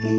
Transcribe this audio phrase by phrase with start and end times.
[0.00, 0.14] Привет,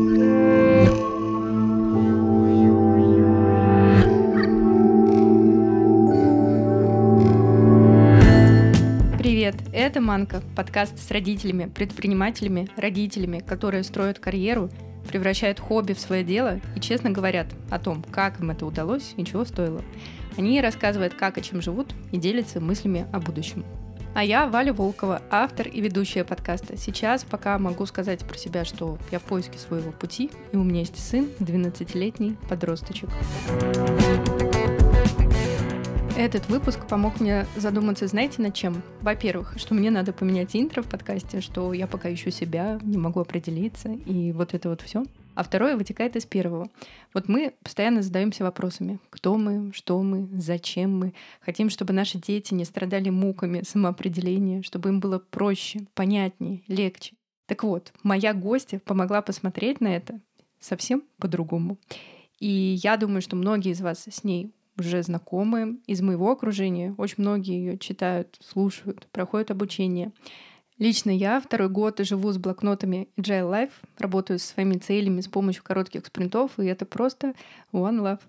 [9.74, 14.70] это Манка, подкаст с родителями, предпринимателями, родителями, которые строят карьеру,
[15.10, 19.26] превращают хобби в свое дело и честно говорят о том, как им это удалось и
[19.26, 19.82] чего стоило.
[20.38, 23.66] Они рассказывают, как и чем живут, и делятся мыслями о будущем.
[24.14, 26.76] А я Валя Волкова, автор и ведущая подкаста.
[26.76, 30.82] Сейчас пока могу сказать про себя, что я в поиске своего пути, и у меня
[30.82, 33.10] есть сын, 12-летний подросточек.
[36.18, 38.84] Этот выпуск помог мне задуматься, знаете, над чем?
[39.02, 43.22] Во-первых, что мне надо поменять интро в подкасте, что я пока ищу себя, не могу
[43.22, 45.06] определиться, и вот это вот все.
[45.34, 46.70] А второе вытекает из первого.
[47.14, 49.00] Вот мы постоянно задаемся вопросами.
[49.10, 51.14] Кто мы, что мы, зачем мы.
[51.40, 57.16] Хотим, чтобы наши дети не страдали муками самоопределения, чтобы им было проще, понятнее, легче.
[57.48, 60.20] Так вот, моя гостья помогла посмотреть на это
[60.60, 61.78] совсем по-другому.
[62.40, 66.96] И я думаю, что многие из вас с ней уже знакомы из моего окружения.
[66.98, 70.12] Очень многие ее читают, слушают, проходят обучение.
[70.82, 75.62] Лично я второй год живу с блокнотами Agile Life, работаю со своими целями с помощью
[75.62, 77.36] коротких спринтов, и это просто
[77.72, 78.20] one love.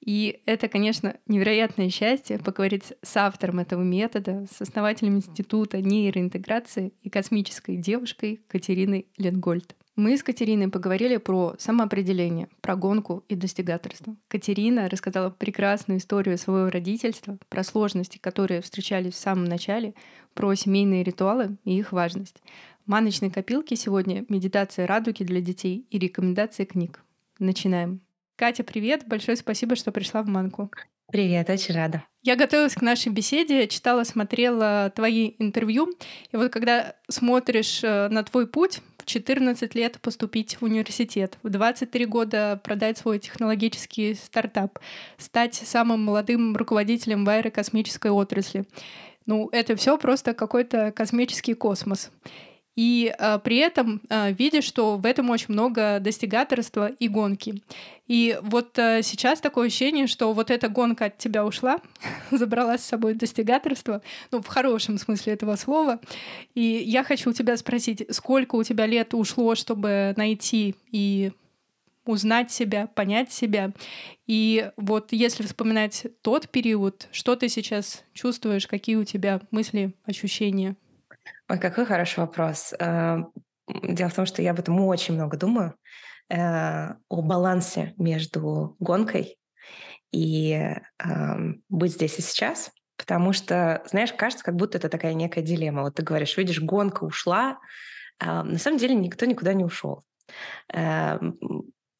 [0.00, 7.08] И это, конечно, невероятное счастье поговорить с автором этого метода, с основателем Института нейроинтеграции и
[7.08, 9.76] космической девушкой Катериной Ленгольд.
[9.96, 14.14] Мы с Катериной поговорили про самоопределение, про гонку и достигаторство.
[14.28, 19.94] Катерина рассказала прекрасную историю своего родительства, про сложности, которые встречались в самом начале,
[20.34, 22.42] про семейные ритуалы и их важность.
[22.84, 27.02] В маночной копилке сегодня медитация радуги для детей и рекомендации книг.
[27.38, 28.02] Начинаем.
[28.36, 29.08] Катя, привет!
[29.08, 30.70] Большое спасибо, что пришла в Манку.
[31.10, 32.04] Привет, очень рада.
[32.22, 35.96] Я готовилась к нашей беседе, читала, смотрела твои интервью.
[36.32, 42.06] И вот когда смотришь э, на твой путь, 14 лет поступить в университет, в 23
[42.06, 44.78] года продать свой технологический стартап,
[45.16, 48.64] стать самым молодым руководителем в аэрокосмической отрасли.
[49.24, 52.10] Ну, это все просто какой-то космический космос.
[52.76, 57.62] И а, при этом а, видишь, что в этом очень много достигаторства и гонки.
[58.06, 61.80] И вот а, сейчас такое ощущение, что вот эта гонка от тебя ушла,
[62.30, 66.00] забрала с собой достигаторство, ну, в хорошем смысле этого слова.
[66.54, 71.32] И я хочу у тебя спросить, сколько у тебя лет ушло, чтобы найти и
[72.04, 73.72] узнать себя, понять себя.
[74.26, 80.76] И вот если вспоминать тот период, что ты сейчас чувствуешь, какие у тебя мысли, ощущения?
[81.48, 82.74] Ой, какой хороший вопрос.
[82.78, 83.18] Э,
[83.68, 85.74] дело в том, что я об этом очень много думаю,
[86.28, 89.38] э, о балансе между гонкой
[90.12, 92.70] и эм, быть здесь и сейчас.
[92.96, 95.82] Потому что, знаешь, кажется, как будто это такая некая дилемма.
[95.82, 97.58] Вот ты говоришь, видишь, гонка ушла,
[98.18, 100.04] а на самом деле никто никуда не ушел.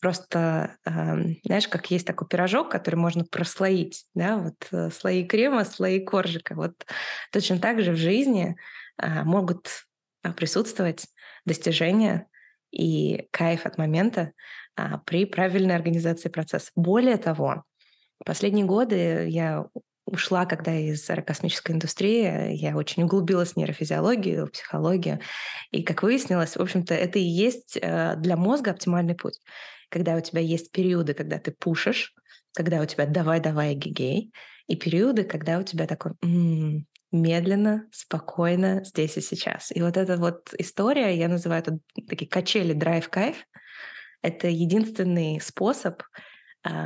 [0.00, 5.64] Просто, эм, знаешь, как есть такой пирожок, который можно прослоить, да, вот э, слои крема,
[5.64, 6.54] слои коржика.
[6.54, 6.74] Вот
[7.32, 8.56] точно так же в жизни
[8.98, 9.86] могут
[10.22, 11.06] а, присутствовать
[11.44, 12.26] достижения
[12.70, 14.32] и кайф от момента
[14.76, 16.70] а, при правильной организации процесса.
[16.74, 17.64] Более того,
[18.24, 19.66] последние годы я
[20.06, 25.20] ушла, когда из аэрокосмической индустрии, я очень углубилась в нейрофизиологию, в психологию,
[25.72, 29.40] и, как выяснилось, в общем-то, это и есть для мозга оптимальный путь.
[29.88, 32.14] Когда у тебя есть периоды, когда ты пушишь,
[32.54, 34.32] когда у тебя давай-давай гигей,
[34.68, 36.86] и периоды, когда у тебя такой м-м,
[37.22, 39.70] медленно, спокойно, здесь и сейчас.
[39.74, 41.78] И вот эта вот история, я называю это
[42.08, 43.36] такие качели драйв-кайф,
[44.22, 46.02] это единственный способ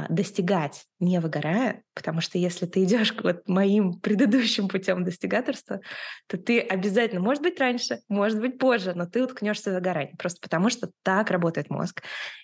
[0.08, 5.80] достигать, не выгорая, потому что если ты идешь вот моим предыдущим путем достигаторства,
[6.26, 10.40] то ты обязательно, может быть, раньше, может быть, позже, но ты уткнешься в выгорание, просто
[10.42, 12.02] потому что так работает мозг.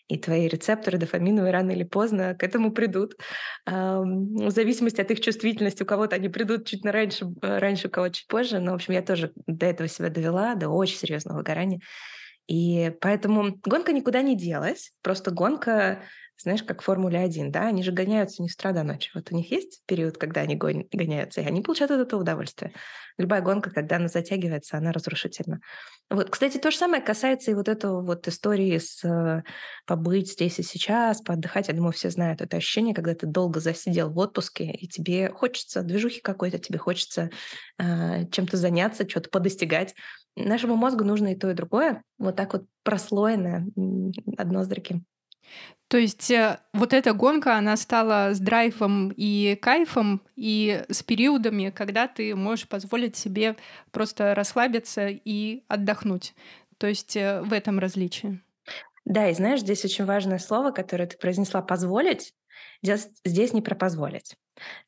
[0.09, 3.15] И твои рецепторы дофаминовые рано или поздно к этому придут.
[3.67, 7.91] В зависимости от их чувствительности, у кого-то они придут чуть на раньше, э, раньше, у
[7.91, 8.61] кого-то чуть позже.
[8.61, 11.81] Но, в общем, я тоже до этого себя довела, до очень серьезного выгорания.
[12.47, 16.05] И поэтому гонка никуда не делась, просто гонка
[16.39, 19.11] знаешь, как в Формуле 1, да, они же гоняются не с утра до ночи.
[19.15, 22.73] Вот у них есть период, когда они гоняются, и они получают от этого удовольствие.
[23.19, 25.61] Любая гонка, когда она затягивается, она разрушительна.
[26.11, 29.43] Вот, кстати, то же самое касается и вот этого вот истории с э,
[29.87, 31.69] побыть здесь и сейчас, поотдыхать.
[31.69, 35.83] Я думаю, все знают это ощущение, когда ты долго засидел в отпуске, и тебе хочется
[35.83, 37.31] движухи какой-то, тебе хочется
[37.79, 39.95] э, чем-то заняться, что-то подостигать.
[40.37, 42.03] Нашему мозгу нужно и то, и другое.
[42.19, 43.67] Вот так вот прослоено
[44.37, 45.07] одно с другим.
[45.89, 51.71] То есть э, вот эта гонка, она стала с драйвом и кайфом, и с периодами,
[51.71, 53.57] когда ты можешь позволить себе
[53.93, 56.35] просто расслабиться и отдохнуть.
[56.79, 58.43] То есть э, в этом различие.
[59.05, 62.35] Да, и знаешь, здесь очень важное слово, которое ты произнесла «позволить».
[62.83, 64.37] Здесь, здесь не про «позволить».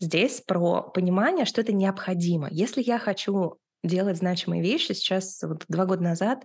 [0.01, 2.49] Здесь про понимание, что это необходимо.
[2.51, 6.45] Если я хочу делать значимые вещи, сейчас вот два года назад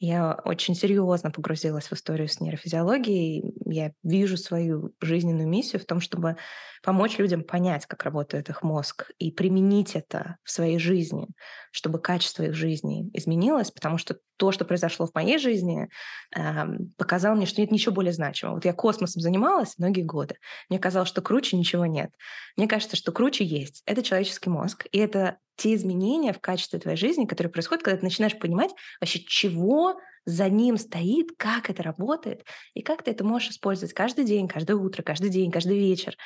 [0.00, 3.54] я очень серьезно погрузилась в историю с нейрофизиологией.
[3.70, 6.36] Я вижу свою жизненную миссию в том, чтобы
[6.82, 11.28] помочь людям понять, как работает их мозг, и применить это в своей жизни,
[11.70, 15.88] чтобы качество их жизни изменилось, потому что то, что произошло в моей жизни,
[16.34, 16.64] э,
[16.96, 18.54] показало мне, что нет ничего более значимого.
[18.56, 20.36] Вот я космосом занималась многие годы.
[20.68, 22.10] Мне казалось, что круче ничего нет.
[22.56, 23.82] Мне кажется, что круче есть.
[23.86, 28.04] Это человеческий мозг, и это те изменения в качестве твоей жизни, которые происходят, когда ты
[28.04, 28.70] начинаешь понимать
[29.00, 32.44] вообще, чего за ним стоит, как это работает,
[32.74, 36.16] и как ты это можешь использовать каждый день, каждое утро, каждый день, каждый вечер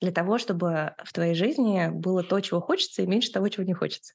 [0.00, 3.72] для того, чтобы в твоей жизни было то, чего хочется, и меньше того, чего не
[3.72, 4.12] хочется.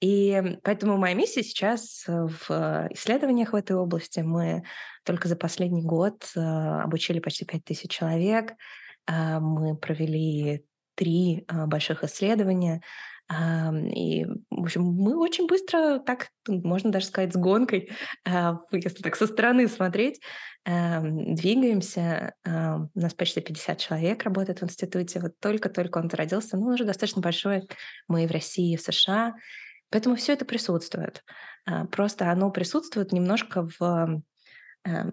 [0.00, 4.20] И поэтому моя миссия сейчас в исследованиях в этой области.
[4.20, 4.62] Мы
[5.04, 8.52] только за последний год э, обучили почти 5000 человек.
[9.06, 10.64] А, мы провели
[10.94, 12.82] три больших исследования
[13.30, 17.90] и, в общем, мы очень быстро, так можно даже сказать, с гонкой,
[18.24, 20.20] а, если так со стороны смотреть,
[20.64, 22.34] двигаемся.
[22.44, 25.18] У нас почти 50 человек работает в институте.
[25.20, 27.68] Вот только-только он зародился, но он уже достаточно большой.
[28.06, 29.34] Мы и в России, и в США.
[29.90, 31.24] Поэтому все это присутствует.
[31.64, 34.22] А, просто оно присутствует немножко в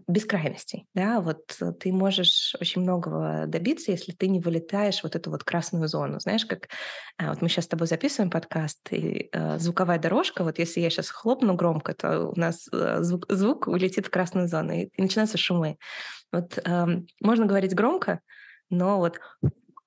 [0.07, 0.87] бескрайностей.
[0.93, 1.21] Да?
[1.21, 6.19] Вот ты можешь очень многого добиться, если ты не вылетаешь вот эту вот красную зону.
[6.19, 6.69] Знаешь, как
[7.17, 10.89] а, вот мы сейчас с тобой записываем подкаст, и э, звуковая дорожка, вот если я
[10.89, 15.01] сейчас хлопну громко, то у нас э, звук, звук улетит в красную зону, и, и
[15.01, 15.77] начинаются шумы.
[16.31, 16.85] Вот э,
[17.21, 18.19] можно говорить громко,
[18.69, 19.19] но вот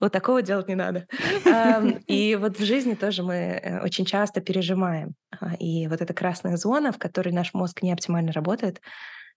[0.00, 1.06] вот такого делать не надо.
[2.06, 5.14] И вот в жизни тоже мы э, очень часто пережимаем.
[5.58, 8.80] И вот эта красная зона, в которой наш мозг не оптимально работает,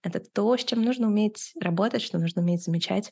[0.04, 3.12] это то, с чем нужно уметь работать, что нужно уметь замечать.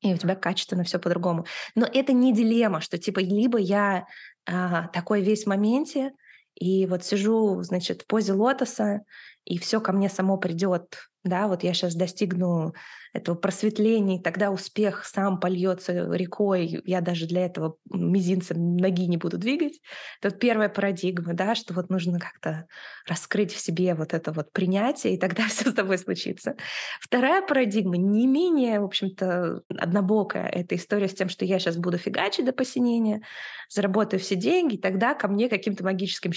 [0.00, 1.46] И у тебя качественно все по-другому.
[1.74, 4.06] Но это не дилемма, что типа либо я
[4.46, 6.12] а, такой весь в моменте,
[6.54, 9.02] и вот сижу, значит, в позе лотоса,
[9.44, 12.74] и все ко мне само придет, да, вот я сейчас достигну
[13.12, 19.18] этого просветления, и тогда успех сам польется рекой, я даже для этого мизинцем ноги не
[19.18, 19.80] буду двигать.
[20.20, 22.66] Это первая парадигма, да, что вот нужно как-то
[23.06, 26.56] раскрыть в себе вот это вот принятие, и тогда все с тобой случится.
[27.00, 31.98] Вторая парадигма, не менее, в общем-то, однобокая, это история с тем, что я сейчас буду
[31.98, 33.20] фигачить до посинения,
[33.68, 36.32] заработаю все деньги, и тогда ко мне каким-то магическим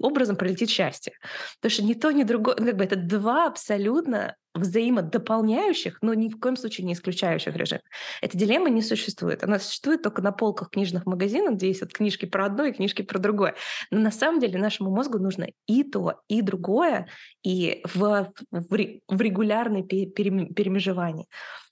[0.00, 1.14] образом пролетит счастье.
[1.60, 6.28] Потому что ни то, ни другое, ну, как бы это два абсолютно взаимодополняющих, но ни
[6.28, 7.80] в коем случае не исключающих режим.
[8.20, 9.42] Эта дилемма не существует.
[9.42, 13.02] Она существует только на полках книжных магазинов, где есть вот книжки про одно и книжки
[13.02, 13.56] про другое.
[13.90, 17.08] Но на самом деле нашему мозгу нужно и то, и другое,
[17.42, 18.66] и в, в,
[19.08, 21.26] в регулярной перемежевании.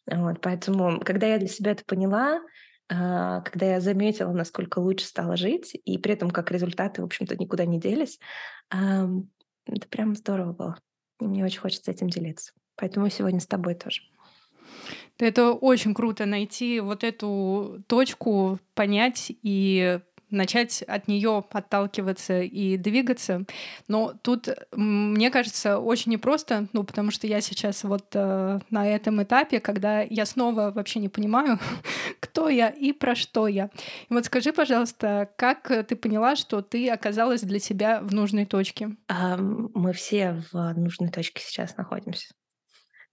[0.07, 2.41] Вот, поэтому, когда я для себя это поняла,
[2.89, 7.37] а, когда я заметила, насколько лучше стало жить, и при этом как результаты, в общем-то,
[7.37, 8.19] никуда не делись,
[9.67, 10.79] это прям здорово было.
[11.21, 12.53] И мне очень хочется этим делиться.
[12.77, 14.03] Поэтому сегодня с тобой тоже.
[15.19, 20.01] Это очень круто найти вот эту точку, понять и
[20.33, 23.45] начать от нее отталкиваться и двигаться.
[23.89, 29.23] Но тут, мне кажется, очень непросто, ну, потому что я сейчас вот э, на этом
[29.23, 31.59] этапе, когда я снова вообще не понимаю,
[32.21, 33.71] кто я и про что я.
[34.09, 38.97] И вот скажи, пожалуйста, как ты поняла, что ты оказалась для себя в нужной точке?
[39.09, 42.29] Мы все в нужной точке сейчас находимся.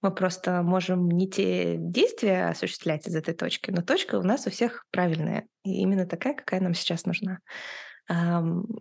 [0.01, 4.49] Мы просто можем не те действия осуществлять из этой точки, но точка у нас у
[4.49, 5.45] всех правильная.
[5.63, 7.39] И именно такая, какая нам сейчас нужна.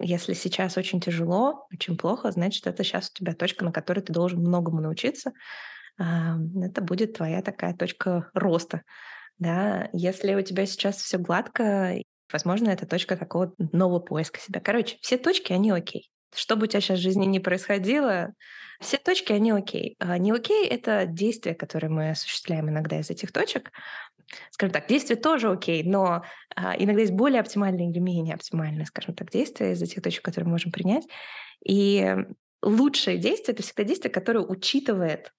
[0.01, 4.13] Если сейчас очень тяжело, очень плохо, значит, это сейчас у тебя точка, на которой ты
[4.13, 5.33] должен многому научиться.
[5.99, 8.83] Это будет твоя такая точка роста.
[9.39, 9.89] Да?
[9.93, 11.97] Если у тебя сейчас все гладко,
[12.33, 14.61] возможно, это точка такого нового поиска себя.
[14.61, 16.11] Короче, все точки, они окей.
[16.35, 18.33] Что бы у тебя сейчас в жизни не происходило,
[18.81, 19.97] все точки, они окей.
[19.99, 23.73] А не окей— это действия, которые мы осуществляем иногда из этих точек.
[24.51, 26.23] Скажем так, действия тоже окей, но
[26.55, 30.47] а, иногда есть более оптимальные или менее оптимальные, скажем так, действия из этих точек, которые
[30.47, 31.07] мы можем принять.
[31.65, 32.15] И
[32.63, 35.33] лучшее действие— это всегда действие, которое учитывает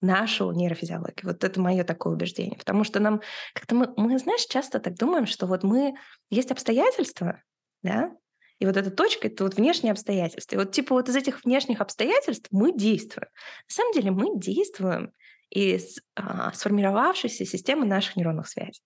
[0.00, 1.24] нашу нейрофизиологию.
[1.24, 2.56] Вот это мое такое убеждение.
[2.56, 3.20] Потому что нам
[3.54, 5.94] как-то мы, мы, знаешь, часто так думаем, что вот мы...
[6.30, 7.42] Есть обстоятельства,
[7.82, 8.12] да,
[8.58, 10.56] и вот эта точка— это вот внешние обстоятельства.
[10.56, 13.28] И вот типа вот из этих внешних обстоятельств мы действуем.
[13.68, 15.12] На самом деле мы действуем
[15.50, 18.82] из а, сформировавшейся системы наших нейронных связей.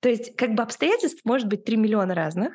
[0.00, 2.54] То есть как бы обстоятельств может быть 3 миллиона разных,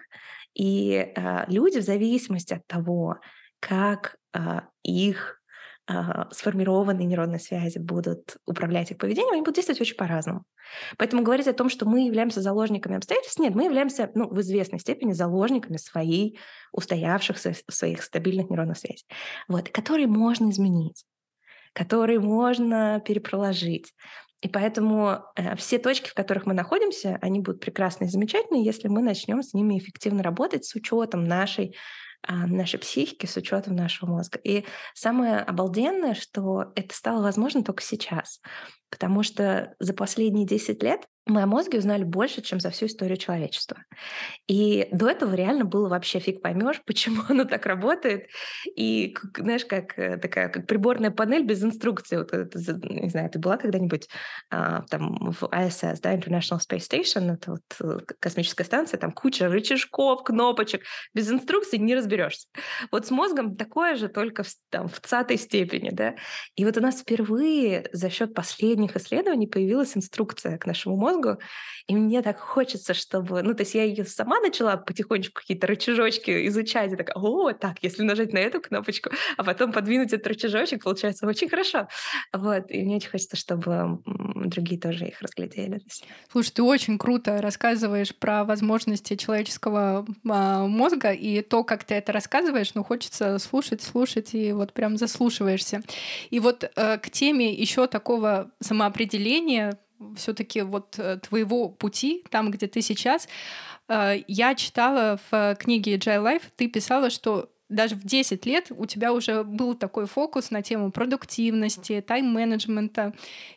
[0.54, 3.20] и а, люди в зависимости от того,
[3.60, 5.42] как а, их
[6.32, 10.46] сформированные нейронные связи будут управлять их поведением, они будут действовать очень по-разному.
[10.98, 14.80] Поэтому говорить о том, что мы являемся заложниками обстоятельств, нет, мы являемся ну, в известной
[14.80, 16.40] степени заложниками своей
[16.72, 19.06] устоявшихся, своих стабильных нейронных связей,
[19.48, 21.06] вот, которые можно изменить
[21.76, 23.94] которые можно перепроложить.
[24.42, 28.90] И поэтому э, все точки, в которых мы находимся, они будут прекрасны и замечательны, если
[28.90, 31.78] мы начнем с ними эффективно работать с учетом нашей а,
[32.28, 34.40] нашей психики, с учетом нашего мозга.
[34.44, 38.42] И самое обалденное, что это стало возможно только сейчас,
[38.90, 43.18] потому что за последние 10 лет мы о мозге узнали больше, чем за всю историю
[43.18, 43.78] человечества.
[44.48, 48.28] И до этого реально было вообще фиг поймешь, почему оно так работает.
[48.76, 52.18] И, знаешь, как э, такая как приборная панель без инструкции.
[52.18, 52.58] Вот это,
[52.90, 54.10] не знаю, ты была когда-нибудь
[54.50, 59.48] а, там в ISS, да, International Space Station, это вот э, космическая станция, там куча
[59.48, 62.48] рычажков, кнопочек, без инструкции не разберешься.
[62.92, 66.16] Вот с мозгом такое же, только в, там, в цатой степени, да.
[66.56, 71.40] И вот у нас впервые за счет последних исследований появилась инструкция к нашему мозгу, мозгу,
[71.88, 73.44] и мне так хочется, чтобы...
[73.44, 77.78] Ну, то есть я ее сама начала потихонечку какие-то рычажочки изучать, и такая, о, так,
[77.82, 81.88] если нажать на эту кнопочку, а потом подвинуть этот рычажочек, получается очень хорошо.
[82.32, 85.82] Вот, и мне очень хочется, чтобы другие тоже их разглядели.
[86.32, 92.12] Слушай, ты очень круто рассказываешь про возможности человеческого а, мозга, и то, как ты это
[92.12, 95.82] рассказываешь, ну, хочется слушать, слушать, и вот прям заслушиваешься.
[96.30, 99.78] И вот э, к теме еще такого самоопределения,
[100.16, 103.28] все-таки вот э, твоего пути, там, где ты сейчас.
[103.88, 108.86] Э, я читала в книге Agile Life, ты писала, что даже в 10 лет у
[108.86, 113.14] тебя уже был такой фокус на тему продуктивности, тайм-менеджмента.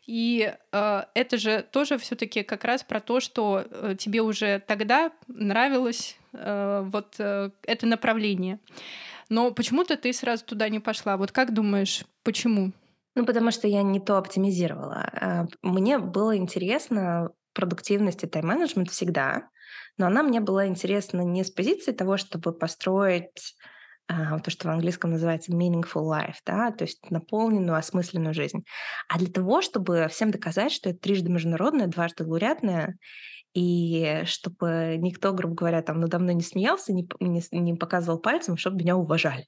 [0.06, 5.12] И э, это же тоже все-таки как раз про то, что э, тебе уже тогда
[5.28, 8.58] нравилось э, вот э, это направление.
[9.28, 11.16] Но почему-то ты сразу туда не пошла.
[11.16, 12.72] Вот как думаешь, почему?
[13.16, 15.08] Ну, потому что я не то оптимизировала.
[15.12, 19.48] А, мне было интересно продуктивность и тайм-менеджмент всегда,
[19.96, 23.56] но она мне была интересна не с позиции того, чтобы построить
[24.08, 28.64] а, то, что в английском называется meaningful life, да, то есть наполненную, осмысленную жизнь,
[29.08, 32.98] а для того, чтобы всем доказать, что это трижды международное, дважды лауреатное,
[33.56, 38.58] и чтобы никто, грубо говоря, там надо мной не смеялся, не, не, не показывал пальцем,
[38.58, 39.46] чтобы меня уважали.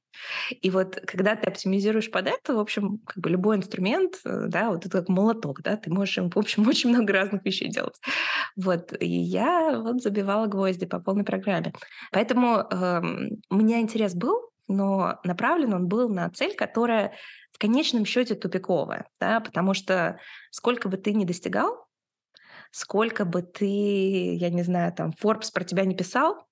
[0.63, 4.71] И вот когда ты оптимизируешь под это, в общем, как бы любой инструмент, э, да,
[4.71, 8.01] вот это как молоток, да, ты можешь в общем, очень много разных вещей делать.
[8.57, 11.75] Вот, и я вот забивала гвозди по полной программе.
[12.11, 13.03] Поэтому э,
[13.51, 17.13] у меня интерес был, но направлен он был на цель, которая
[17.53, 20.19] в конечном счете тупиковая, да, потому что
[20.51, 21.88] сколько бы ты ни достигал,
[22.71, 26.47] сколько бы ты, я не знаю, там, Forbes про тебя не писал,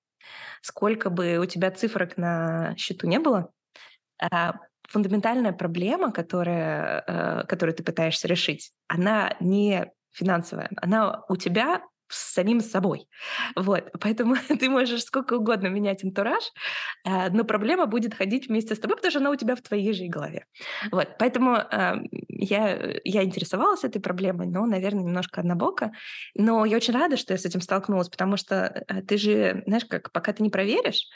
[0.61, 3.51] сколько бы у тебя цифрок на счету не было,
[4.19, 4.55] а,
[4.87, 12.33] фундаментальная проблема, которая, э, которую ты пытаешься решить, она не финансовая, она у тебя с
[12.33, 13.07] самим собой.
[13.55, 13.89] Вот.
[13.99, 16.43] Поэтому ты можешь сколько угодно менять антураж,
[17.05, 19.93] э, но проблема будет ходить вместе с тобой, потому что она у тебя в твоей
[19.93, 20.45] же голове.
[20.91, 21.09] Вот.
[21.19, 21.95] Поэтому э,
[22.29, 25.91] я, я интересовалась этой проблемой, но, наверное, немножко однобоко.
[26.35, 29.85] Но я очень рада, что я с этим столкнулась, потому что э, ты же, знаешь,
[29.85, 31.07] как пока ты не проверишь,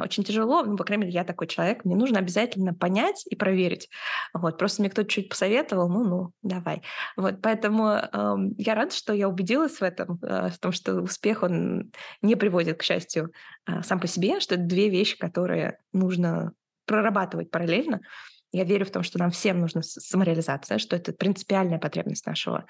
[0.00, 3.88] очень тяжело, ну, по крайней мере, я такой человек, мне нужно обязательно понять и проверить.
[4.32, 6.82] Вот, просто мне кто-то чуть посоветовал, ну-ну, давай.
[7.16, 11.42] Вот, поэтому э, я рада, что я убедилась в этом, э, в том, что успех,
[11.42, 13.32] он не приводит, к счастью,
[13.66, 16.52] э, сам по себе, что это две вещи, которые нужно
[16.86, 18.00] прорабатывать параллельно.
[18.52, 22.66] Я верю в том, что нам всем нужна самореализация, что это принципиальная потребность нашего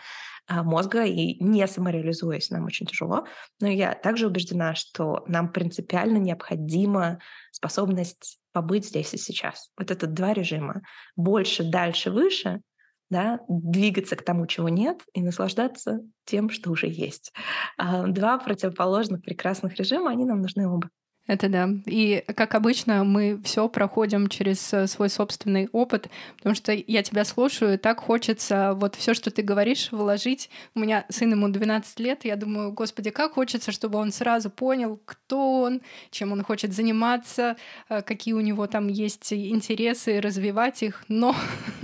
[0.47, 3.27] а, мозга, и не самореализуясь, нам очень тяжело.
[3.61, 9.71] Но я также убеждена, что нам принципиально необходима способность побыть здесь и сейчас.
[9.77, 10.83] Вот это два режима.
[11.15, 12.63] Больше, дальше, выше,
[13.11, 17.33] да, двигаться к тому, чего нет, и наслаждаться тем, что уже есть.
[17.77, 20.91] А, два противоположных прекрасных режима, они нам нужны оба.
[21.27, 21.69] Это да.
[21.87, 27.25] И, как обычно, мы все проходим через э, свой собственный опыт, потому что я тебя
[27.25, 30.51] слушаю, и так хочется вот все, что ты говоришь, вложить.
[30.77, 35.01] У меня сын ему 12 лет, я думаю, господи, как хочется, чтобы он сразу понял,
[35.05, 35.81] кто он,
[36.11, 37.57] чем он хочет заниматься,
[37.89, 41.05] э, какие у него там есть интересы, развивать их.
[41.09, 41.35] Но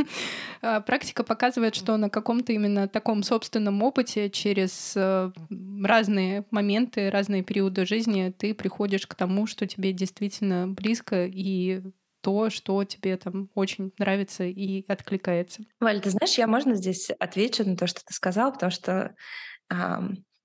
[0.87, 5.33] практика показывает, что на каком-то именно таком собственном опыте через э,
[5.85, 11.83] разные моменты, разные периоды жизни ты приходишь к тому, что тебе действительно близко и
[12.21, 15.64] то, что тебе там очень нравится и откликается.
[15.81, 19.14] Валь, ты знаешь, я можно здесь отвечу на то, что ты сказал, потому что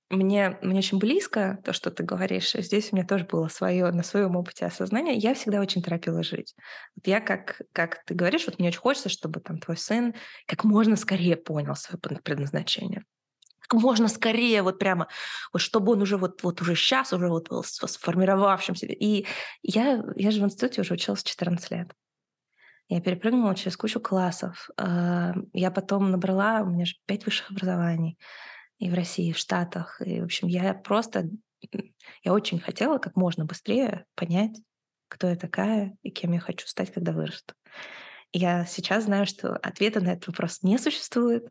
[0.10, 2.54] мне, мне очень близко то, что ты говоришь.
[2.54, 5.16] Здесь у меня тоже было свое, на своем опыте осознания.
[5.16, 6.56] Я всегда очень торопила жить.
[6.96, 10.64] Вот я, как, как ты говоришь, вот мне очень хочется, чтобы там твой сын как
[10.64, 13.04] можно скорее понял свое предназначение.
[13.60, 15.10] Как можно скорее, вот прямо,
[15.52, 18.86] вот чтобы он уже вот, вот уже сейчас, уже вот был сформировавшимся.
[18.86, 19.26] И
[19.62, 21.92] я, я же в институте уже училась 14 лет.
[22.88, 24.70] Я перепрыгнула через кучу классов.
[24.78, 28.18] А, я потом набрала, у меня же пять высших образований
[28.80, 30.02] и в России, и в Штатах.
[30.06, 31.30] И, в общем, я просто...
[32.24, 34.56] Я очень хотела как можно быстрее понять,
[35.10, 37.56] кто я такая и кем я хочу стать, когда вырасту.
[38.32, 41.48] Я сейчас знаю, что ответа на этот вопрос не существует.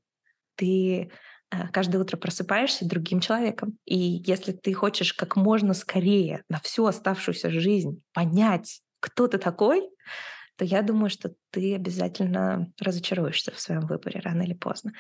[0.54, 1.10] Ты
[1.50, 3.78] э, каждое утро просыпаешься другим человеком.
[3.84, 9.88] И если ты хочешь как можно скорее на всю оставшуюся жизнь понять, кто ты такой,
[10.56, 14.92] то я думаю, что ты обязательно разочаруешься в своем выборе рано или поздно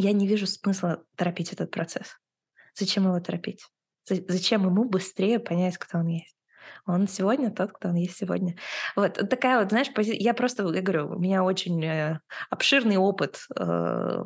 [0.00, 2.16] я не вижу смысла торопить этот процесс.
[2.74, 3.64] Зачем его торопить?
[4.08, 6.36] Зачем ему быстрее понять, кто он есть?
[6.86, 8.56] Он сегодня тот, кто он есть сегодня.
[8.96, 10.16] Вот такая вот, знаешь, пози...
[10.16, 14.24] я просто, я говорю, у меня очень э, обширный опыт э,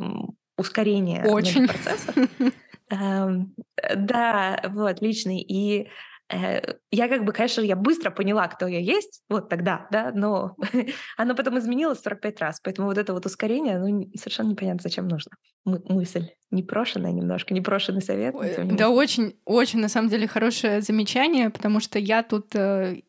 [0.57, 1.66] ускорения очень.
[1.66, 2.14] процессов.
[2.90, 3.54] Эм,
[3.97, 5.40] да, вот, личный.
[5.40, 10.11] И Э, я как бы, конечно, я быстро поняла, кто я есть, вот тогда, да,
[10.14, 10.57] но
[11.16, 15.33] оно потом изменилось 45 раз, поэтому вот это вот ускорение, ну, совершенно непонятно, зачем нужно.
[15.64, 18.35] Мы, мысль непрошенная немножко, непрошенный совет.
[18.35, 23.02] Ой, да, очень, очень, на самом деле, хорошее замечание, потому что я тут э,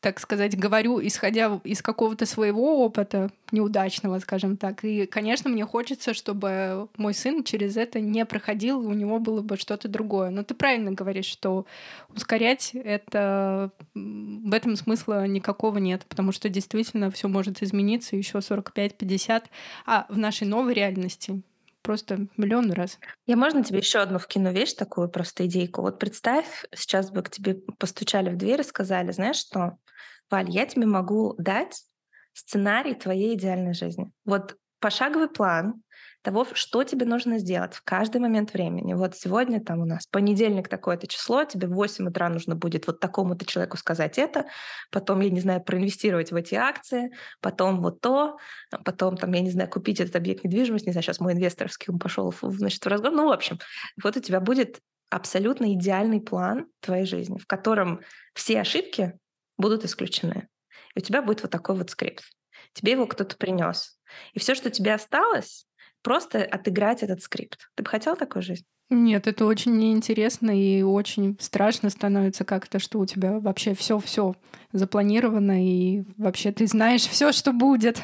[0.00, 4.82] так сказать, говорю, исходя из какого-то своего опыта неудачного, скажем так.
[4.84, 9.42] И, конечно, мне хочется, чтобы мой сын через это не проходил, и у него было
[9.42, 10.30] бы что-то другое.
[10.30, 11.66] Но ты правильно говоришь, что
[12.14, 19.44] ускорять это в этом смысла никакого нет, потому что действительно все может измениться еще 45-50,
[19.84, 21.42] а в нашей новой реальности
[21.82, 22.98] просто миллион раз.
[23.26, 25.82] Я можно тебе еще одну вкину вещь, такую просто идейку?
[25.82, 29.78] Вот представь, сейчас бы к тебе постучали в дверь и сказали, знаешь что,
[30.30, 31.84] Валь, я тебе могу дать
[32.32, 34.12] сценарий твоей идеальной жизни.
[34.24, 35.82] Вот пошаговый план
[36.22, 38.94] того, что тебе нужно сделать в каждый момент времени.
[38.94, 43.00] Вот сегодня там у нас понедельник такое-то число, тебе в 8 утра нужно будет вот
[43.00, 44.46] такому-то человеку сказать это,
[44.90, 48.36] потом, я не знаю, проинвестировать в эти акции, потом вот то,
[48.84, 52.34] потом там, я не знаю, купить этот объект недвижимости, не знаю, сейчас мой инвесторский пошел
[52.42, 53.16] значит, в разговор.
[53.16, 53.58] Ну, в общем,
[54.02, 58.00] вот у тебя будет абсолютно идеальный план твоей жизни, в котором
[58.34, 59.18] все ошибки
[59.58, 60.48] будут исключены.
[60.94, 62.24] И у тебя будет вот такой вот скрипт.
[62.72, 63.98] Тебе его кто-то принес.
[64.32, 65.66] И все, что тебе осталось,
[66.02, 67.70] просто отыграть этот скрипт.
[67.74, 68.64] Ты бы хотел такую жизнь?
[68.90, 74.34] Нет, это очень неинтересно и очень страшно становится как-то, что у тебя вообще все-все
[74.72, 78.02] запланировано и вообще ты знаешь все, что будет.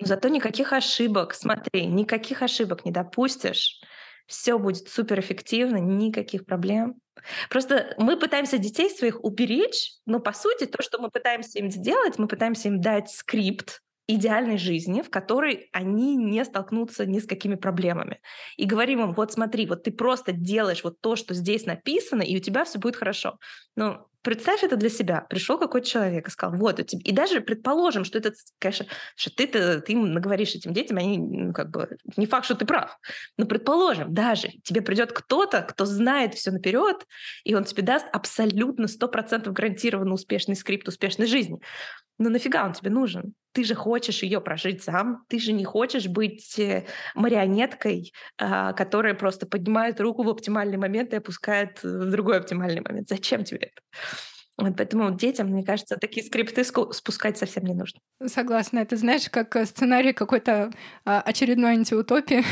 [0.00, 3.80] Зато никаких ошибок, смотри, никаких ошибок не допустишь.
[4.26, 7.00] Все будет суперэффективно, никаких проблем.
[7.48, 12.18] Просто мы пытаемся детей своих уберечь, но по сути то, что мы пытаемся им сделать,
[12.18, 17.54] мы пытаемся им дать скрипт, идеальной жизни, в которой они не столкнутся ни с какими
[17.54, 18.20] проблемами.
[18.56, 22.36] И говорим им, вот смотри, вот ты просто делаешь вот то, что здесь написано, и
[22.36, 23.38] у тебя все будет хорошо.
[23.76, 25.26] Ну, представь это для себя.
[25.28, 27.02] Пришел какой-то человек и сказал, вот у тебя...
[27.04, 31.18] И даже предположим, что это, конечно, что ты, ты, ты им наговоришь этим детям, они,
[31.18, 32.98] ну, как бы, не факт, что ты прав.
[33.36, 37.06] Но предположим, даже тебе придет кто-то, кто знает все наперед,
[37.44, 41.60] и он тебе даст абсолютно 100% гарантированно успешный скрипт успешной жизни.
[42.18, 43.34] Но нафига он тебе нужен?
[43.52, 49.14] Ты же хочешь ее прожить сам, ты же не хочешь быть э, марионеткой, а, которая
[49.14, 53.08] просто поднимает руку в оптимальный момент и опускает в другой оптимальный момент.
[53.08, 53.80] Зачем тебе это?
[54.58, 58.00] Вот поэтому детям, мне кажется, такие скрипты спускать совсем не нужно.
[58.26, 58.80] Согласна.
[58.80, 60.72] Это знаешь, как э, сценарий какой-то
[61.04, 62.44] а, очередной антиутопии.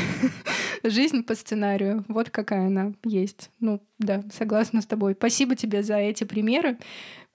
[0.83, 2.05] Жизнь по сценарию.
[2.07, 3.51] Вот какая она есть.
[3.59, 5.15] Ну, да, согласна с тобой.
[5.15, 6.77] Спасибо тебе за эти примеры.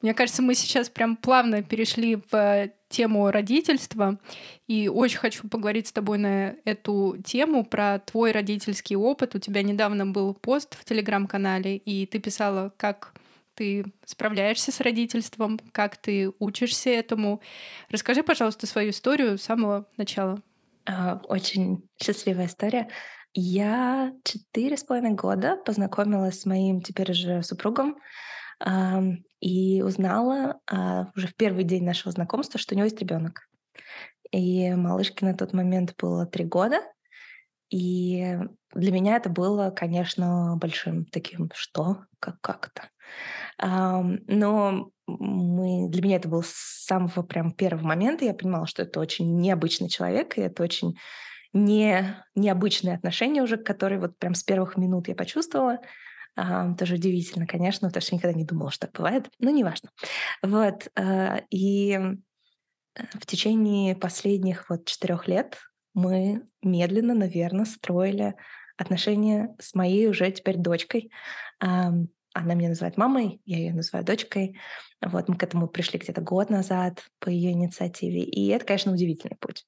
[0.03, 4.19] Мне кажется, мы сейчас прям плавно перешли в тему родительства,
[4.67, 9.35] и очень хочу поговорить с тобой на эту тему про твой родительский опыт.
[9.35, 13.15] У тебя недавно был пост в телеграм-канале, и ты писала, как
[13.55, 17.41] ты справляешься с родительством, как ты учишься этому.
[17.91, 20.43] Расскажи, пожалуйста, свою историю с самого начала.
[20.87, 22.89] А, очень счастливая история.
[23.35, 27.97] Я четыре с половиной года познакомилась с моим теперь уже супругом
[29.43, 33.49] и узнала а, уже в первый день нашего знакомства, что у него есть ребенок.
[34.31, 36.81] И малышке на тот момент было три года.
[37.69, 38.39] И
[38.73, 42.05] для меня это было, конечно, большим таким «что?
[42.21, 42.89] Как, как это?»
[43.59, 48.25] Но мы, для меня это был с самого прям первого момента.
[48.25, 50.97] Я понимала, что это очень необычный человек, и это очень
[51.53, 55.79] не, необычные отношения уже, которые вот прям с первых минут я почувствовала.
[56.35, 59.91] А, тоже удивительно, конечно, потому что никогда не думала, что так бывает, но неважно.
[60.43, 60.89] Вот.
[60.99, 61.99] А, и
[62.95, 65.59] в течение последних вот четырех лет
[65.95, 68.35] мы медленно, наверное, строили
[68.77, 71.11] отношения с моей уже теперь дочкой.
[71.59, 74.59] Она меня называет мамой, я ее называю дочкой.
[75.03, 78.23] Вот мы к этому пришли где-то год назад по ее инициативе.
[78.23, 79.67] И это, конечно, удивительный путь,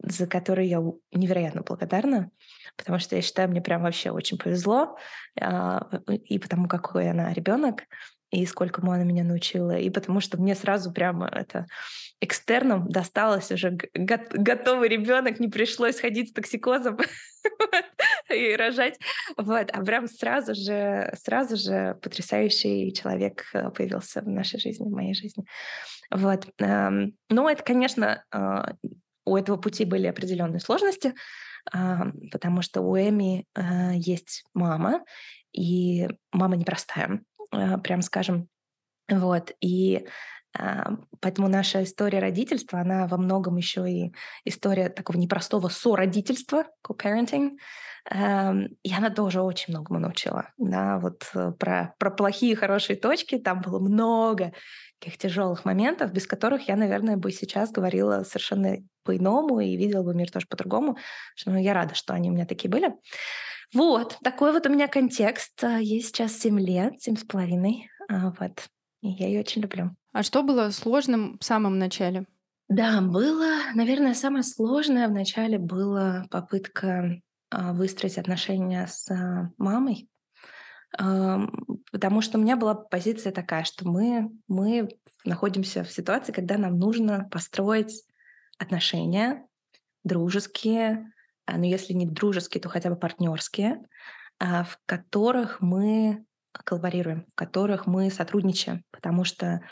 [0.00, 0.82] за который я
[1.12, 2.30] невероятно благодарна,
[2.76, 4.96] потому что я считаю, мне прям вообще очень повезло,
[5.40, 7.82] а, и потому какой она ребенок,
[8.30, 11.66] и сколько она меня научила, и потому что мне сразу прямо это
[12.20, 16.98] экстерном досталось уже готовый ребенок, не пришлось ходить с токсикозом
[18.28, 18.98] и рожать.
[19.36, 19.70] Вот.
[19.72, 25.14] А прям сразу же, сразу же потрясающий человек э, появился в нашей жизни, в моей
[25.14, 25.44] жизни.
[26.10, 26.46] Вот.
[26.58, 28.72] Но это, конечно, а,
[29.28, 31.14] у этого пути были определенные сложности,
[31.72, 35.04] а, потому что у Эми э, есть мама,
[35.52, 37.22] и мама непростая.
[37.52, 38.48] Э, прям скажем.
[39.10, 39.52] Вот.
[39.60, 40.10] И а,
[40.52, 44.12] Поэтому наша история родительства, она во многом еще и
[44.44, 47.58] история такого непростого сородительства, co-parenting.
[48.10, 50.50] Эм, и она тоже очень многому научила.
[50.56, 54.52] Да, вот э, про, про плохие и хорошие точки там было много
[54.98, 60.14] таких тяжелых моментов, без которых я, наверное, бы сейчас говорила совершенно по-иному и видела бы
[60.14, 60.96] мир тоже по-другому.
[61.36, 62.94] Что, ну, я рада, что они у меня такие были.
[63.74, 65.62] Вот, такой вот у меня контекст.
[65.62, 67.90] Э, ей сейчас 7 лет, семь с половиной.
[68.08, 68.68] А, вот.
[69.02, 69.97] И я ее очень люблю.
[70.12, 72.26] А что было сложным в самом начале?
[72.68, 80.08] Да, было, наверное, самое сложное в начале была попытка а, выстроить отношения с а, мамой,
[81.92, 84.88] потому что у меня была позиция такая, что мы, мы
[85.24, 88.04] находимся в ситуации, когда нам нужно построить
[88.58, 89.46] отношения
[90.04, 91.12] дружеские,
[91.46, 93.82] а, ну если не дружеские, то хотя бы партнерские,
[94.40, 99.62] в которых мы коллаборируем, в которых мы сотрудничаем, потому что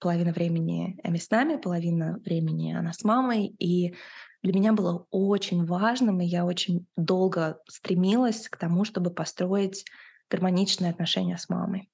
[0.00, 3.94] половина времени Эми с нами, половина времени она с мамой, и
[4.42, 9.84] для меня было очень важным, и я очень долго стремилась к тому, чтобы построить
[10.28, 11.88] гармоничные отношения с мамой.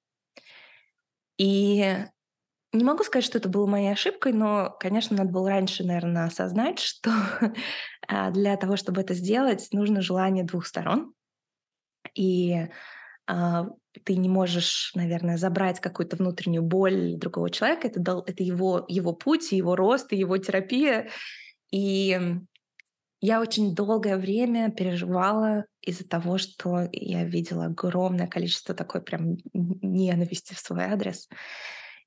[1.37, 1.97] И
[2.71, 6.79] не могу сказать, что это было моей ошибкой, но, конечно, надо было раньше, наверное, осознать,
[6.79, 7.11] что
[8.07, 11.13] а, для того, чтобы это сделать, нужно желание двух сторон.
[12.15, 12.67] И
[14.05, 17.87] ты не можешь, наверное, забрать какую-то внутреннюю боль другого человека.
[17.87, 21.09] Это, дал, это его, его путь, его рост, его терапия.
[21.71, 22.17] И
[23.21, 30.53] я очень долгое время переживала из-за того, что я видела огромное количество такой прям ненависти
[30.53, 31.27] в свой адрес.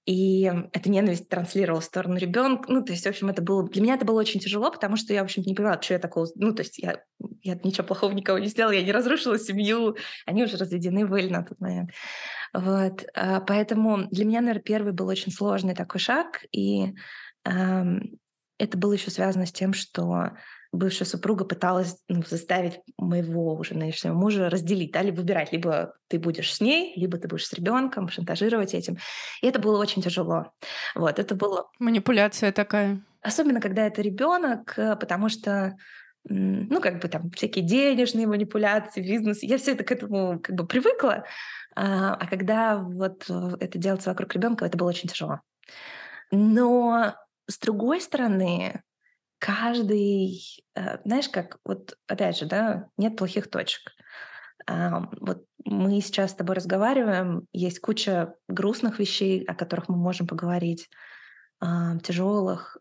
[0.05, 2.73] И эта ненависть транслировалась в сторону ребенка.
[2.73, 3.69] Ну, то есть, в общем, это было...
[3.69, 6.01] Для меня это было очень тяжело, потому что я, в общем не понимала, что я
[6.01, 6.27] такого...
[6.35, 7.03] Ну, то есть я,
[7.43, 9.97] я ничего плохого никого не сделала, я не разрушила семью.
[10.27, 11.91] Они уже разведены были на тот момент.
[12.53, 13.05] Вот.
[13.15, 16.45] А, поэтому для меня, наверное, первый был очень сложный такой шаг.
[16.51, 16.95] И
[17.45, 18.19] эм,
[18.59, 20.31] это было еще связано с тем, что
[20.73, 26.19] бывшая супруга пыталась ну, заставить моего уже нынешнего мужа разделить, да, либо выбирать, либо ты
[26.19, 28.97] будешь с ней, либо ты будешь с ребенком, шантажировать этим.
[29.43, 30.53] И это было очень тяжело.
[30.95, 31.69] Вот, это было...
[31.79, 33.03] Манипуляция такая.
[33.21, 35.77] Особенно, когда это ребенок, э, потому что
[36.25, 39.43] ну, как бы там всякие денежные манипуляции, бизнес.
[39.43, 41.25] Я все это к этому как бы привыкла.
[41.75, 45.41] А, а когда вот э, это делается вокруг ребенка, это было очень тяжело.
[46.31, 47.15] Но
[47.49, 48.83] с другой стороны,
[49.43, 50.41] каждый,
[50.77, 53.91] э, знаешь, как вот опять же, да, нет плохих точек.
[54.69, 60.89] Вот мы сейчас с тобой разговариваем, есть куча грустных вещей, о которых мы можем поговорить,
[61.61, 62.77] тяжелых,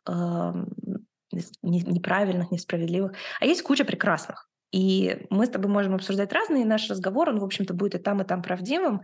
[1.63, 4.47] неправильных, несправедливых, а есть куча прекрасных.
[4.71, 7.97] И мы с тобой можем обсуждать разные, и наш разговор, он, в общем-то, будет и
[7.97, 9.02] там, и там правдивым,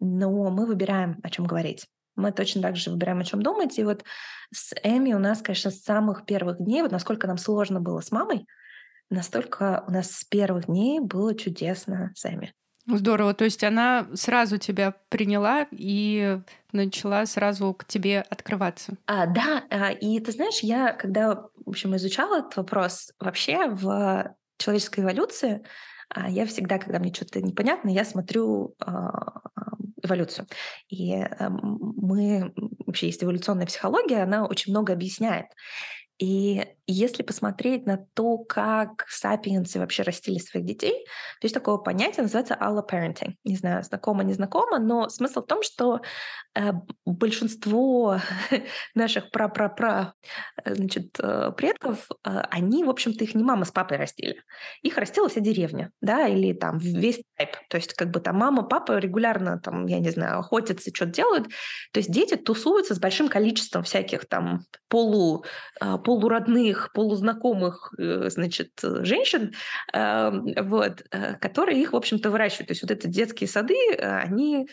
[0.00, 3.78] но мы выбираем, о чем говорить мы точно так же выбираем, о чем думать.
[3.78, 4.04] И вот
[4.52, 8.10] с Эми у нас, конечно, с самых первых дней, вот насколько нам сложно было с
[8.10, 8.46] мамой,
[9.10, 12.52] настолько у нас с первых дней было чудесно с Эми.
[12.86, 13.34] Здорово.
[13.34, 16.38] То есть она сразу тебя приняла и
[16.70, 18.94] начала сразу к тебе открываться.
[19.06, 24.36] А, да, а, и ты знаешь, я когда, в общем, изучала этот вопрос вообще в
[24.58, 25.64] человеческой эволюции,
[26.28, 29.40] я всегда, когда мне что-то непонятно, я смотрю а,
[30.02, 30.46] эволюцию.
[30.88, 32.52] И эм, мы,
[32.86, 35.46] вообще есть эволюционная психология, она очень много объясняет.
[36.18, 41.04] И если посмотреть на то, как сапиенсы вообще растили своих детей,
[41.40, 43.34] то есть такое понятие называется alloparenting.
[43.44, 46.00] Не знаю, знакомо, не знакомо, но смысл в том, что
[46.54, 46.70] э,
[47.04, 48.20] большинство
[48.94, 50.14] наших пра-пра-пра
[50.64, 54.42] э, значит, э, предков, э, они, в общем-то, их не мама с папой растили.
[54.82, 57.50] Их растила вся деревня, да, или там весь тайп.
[57.68, 61.48] То есть как бы там мама, папа регулярно там, я не знаю, охотятся, что-то делают.
[61.92, 65.44] То есть дети тусуются с большим количеством всяких там полу,
[65.80, 69.52] э, полуродных, полузнакомых, э, значит, женщин,
[69.92, 71.02] эм, вот,
[71.40, 72.68] которые их, в общем-то, выращивают.
[72.68, 74.68] То есть вот эти детские сады, они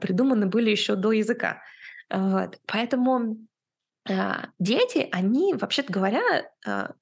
[0.00, 1.62] придуманы были еще до языка.
[2.10, 2.58] Вот.
[2.66, 3.38] Поэтому
[4.58, 6.22] дети, они, вообще-то говоря,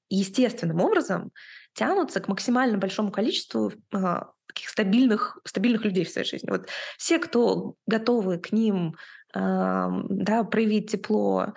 [0.09, 1.31] естественным образом
[1.73, 6.49] тянутся к максимально большому количеству таких стабильных, стабильных людей в своей жизни.
[6.49, 8.95] Вот все, кто готовы к ним
[9.33, 11.53] да, проявить тепло,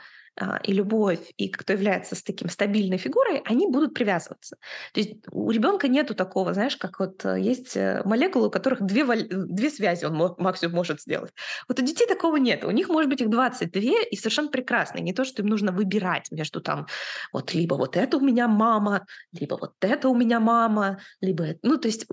[0.63, 4.57] и любовь, и кто является с таким стабильной фигурой, они будут привязываться.
[4.93, 8.83] То есть у ребенка нету такого, знаешь, как вот э, есть э, молекулы, у которых
[8.83, 11.33] две, две связи он максимум может сделать.
[11.69, 12.65] Вот у детей такого нет.
[12.65, 14.99] У них может быть их 22 и совершенно прекрасно.
[14.99, 16.87] Не то, что им нужно выбирать между там
[17.33, 21.57] вот либо вот это у меня мама, либо вот это у меня мама, либо...
[21.63, 22.07] Ну, то есть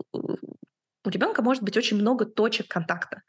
[1.06, 3.22] у ребенка может быть очень много точек контакта.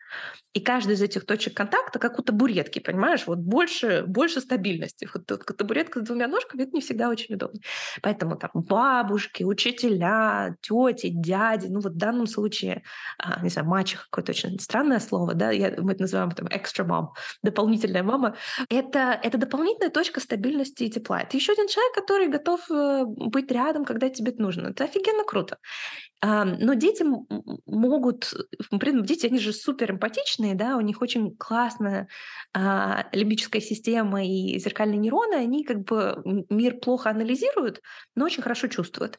[0.53, 3.27] И каждая из этих точек контакта как у табуретки, понимаешь?
[3.27, 5.09] Вот больше, больше стабильности.
[5.13, 7.61] Вот табуретка с двумя ножками— это не всегда очень удобно.
[8.03, 12.83] Поэтому там бабушки, учителя, тети, дяди, ну вот в данном случае,
[13.19, 16.87] а, не знаю, мачеха, какое-то очень странное слово, да, я, мы это называем там extra
[16.87, 17.09] mom,
[17.43, 18.37] дополнительная мама.
[18.71, 21.21] Это, это дополнительная точка стабильности и тепла.
[21.21, 24.69] Это еще один человек, который готов э, быть рядом, когда тебе это нужно.
[24.69, 25.59] Это офигенно круто.
[26.23, 27.05] Но дети
[27.67, 28.33] могут,
[28.71, 32.09] дети, они же супер эмпатичные, да, у них очень классная
[32.55, 37.81] а, лимбическая система и зеркальные нейроны, они как бы мир плохо анализируют,
[38.15, 39.19] но очень хорошо чувствуют.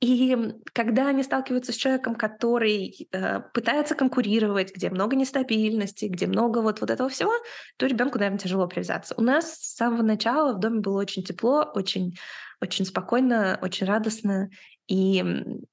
[0.00, 0.36] И
[0.72, 6.80] когда они сталкиваются с человеком, который э, пытается конкурировать, где много нестабильности, где много вот,
[6.80, 7.32] вот этого всего,
[7.76, 9.14] то ребенку, наверное, тяжело привязаться.
[9.16, 12.16] У нас с самого начала в доме было очень тепло, очень
[12.62, 14.48] очень спокойно, очень радостно,
[14.92, 15.24] и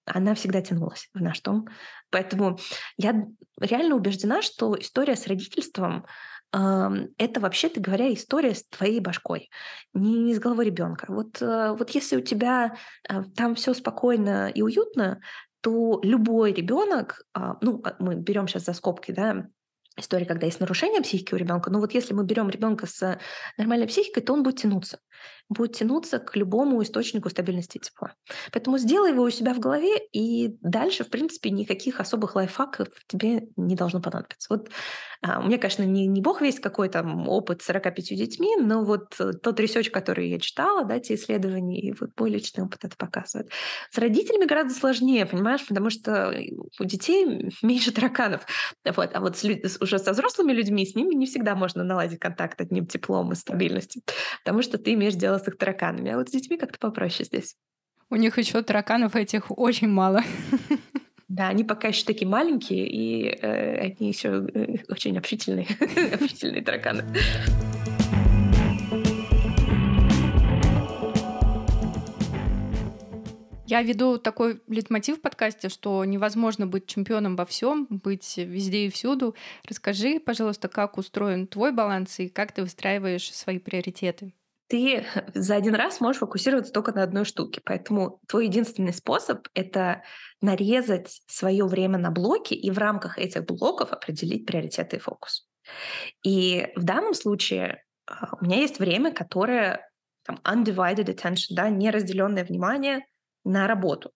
[0.05, 1.67] она всегда тянулась в наш дом.
[2.09, 2.57] Поэтому
[2.95, 3.25] я
[3.59, 6.05] реально убеждена, что история с родительством
[6.51, 9.51] это вообще-то говоря история с твоей башкой,
[9.93, 11.05] не с головой ребенка.
[11.09, 12.75] Вот, э, вот если у тебя
[13.07, 15.21] э, там все спокойно и уютно,
[15.61, 19.45] то любой ребенок, а, ну, а, мы берем сейчас за скобки, да,
[19.95, 23.19] история, когда есть нарушение психики у ребенка, но вот если мы берем ребенка с
[23.57, 24.97] нормальной психикой, то он будет тянуться
[25.49, 28.13] будет тянуться к любому источнику стабильности тепла.
[28.51, 33.49] Поэтому сделай его у себя в голове, и дальше, в принципе, никаких особых лайфхаков тебе
[33.57, 34.47] не должно понадобиться.
[34.49, 34.69] Вот
[35.21, 38.85] а, у меня, конечно, не, не бог весь какой там опыт с 45 детьми, но
[38.85, 42.85] вот э, тот research, который я читала, да, те исследования, и вот мой личный опыт
[42.85, 43.51] это показывает.
[43.91, 46.33] С родителями гораздо сложнее, понимаешь, потому что
[46.79, 48.45] у детей меньше тараканов.
[48.85, 49.09] Вот.
[49.13, 52.85] А вот с, уже со взрослыми людьми с ними не всегда можно наладить контакт одним
[52.85, 54.03] теплом и стабильностью,
[54.45, 56.11] потому что ты имеешь дело их тараканами.
[56.11, 57.55] А вот с детьми как-то попроще здесь.
[58.09, 60.23] У них еще тараканов этих очень мало.
[61.29, 65.67] Да, они пока еще такие маленькие, и э, они еще э, очень общительные,
[66.19, 67.03] общительные тараканы.
[73.67, 78.89] Я веду такой литмотив в подкасте, что невозможно быть чемпионом во всем, быть везде и
[78.89, 79.35] всюду.
[79.67, 84.33] Расскажи, пожалуйста, как устроен твой баланс и как ты выстраиваешь свои приоритеты
[84.69, 87.61] ты за один раз можешь фокусироваться только на одной штуке.
[87.65, 90.03] Поэтому твой единственный способ— это
[90.41, 95.47] нарезать свое время на блоки и в рамках этих блоков определить приоритеты и фокус.
[96.23, 99.89] И в данном случае а, у меня есть время, которое
[100.23, 103.05] там, undivided attention, да, неразделенное внимание
[103.43, 104.11] на работу.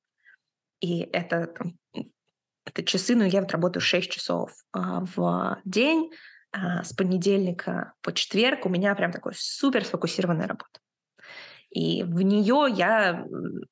[0.80, 1.78] И это, там,
[2.66, 6.12] это часы, ну, я вот работаю 6 часов а, в день,
[6.54, 10.80] с понедельника по четверг у меня прям такой супер сфокусированная работа.
[11.72, 13.26] И в нее я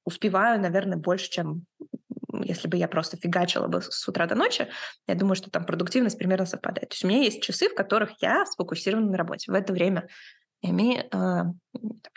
[0.03, 1.65] успеваю, наверное, больше, чем
[2.43, 4.67] если бы я просто фигачила бы с утра до ночи,
[5.07, 6.89] я думаю, что там продуктивность примерно совпадает.
[6.89, 9.51] То есть у меня есть часы, в которых я сфокусирована на работе.
[9.51, 10.07] В это время
[10.63, 11.43] Эми, э,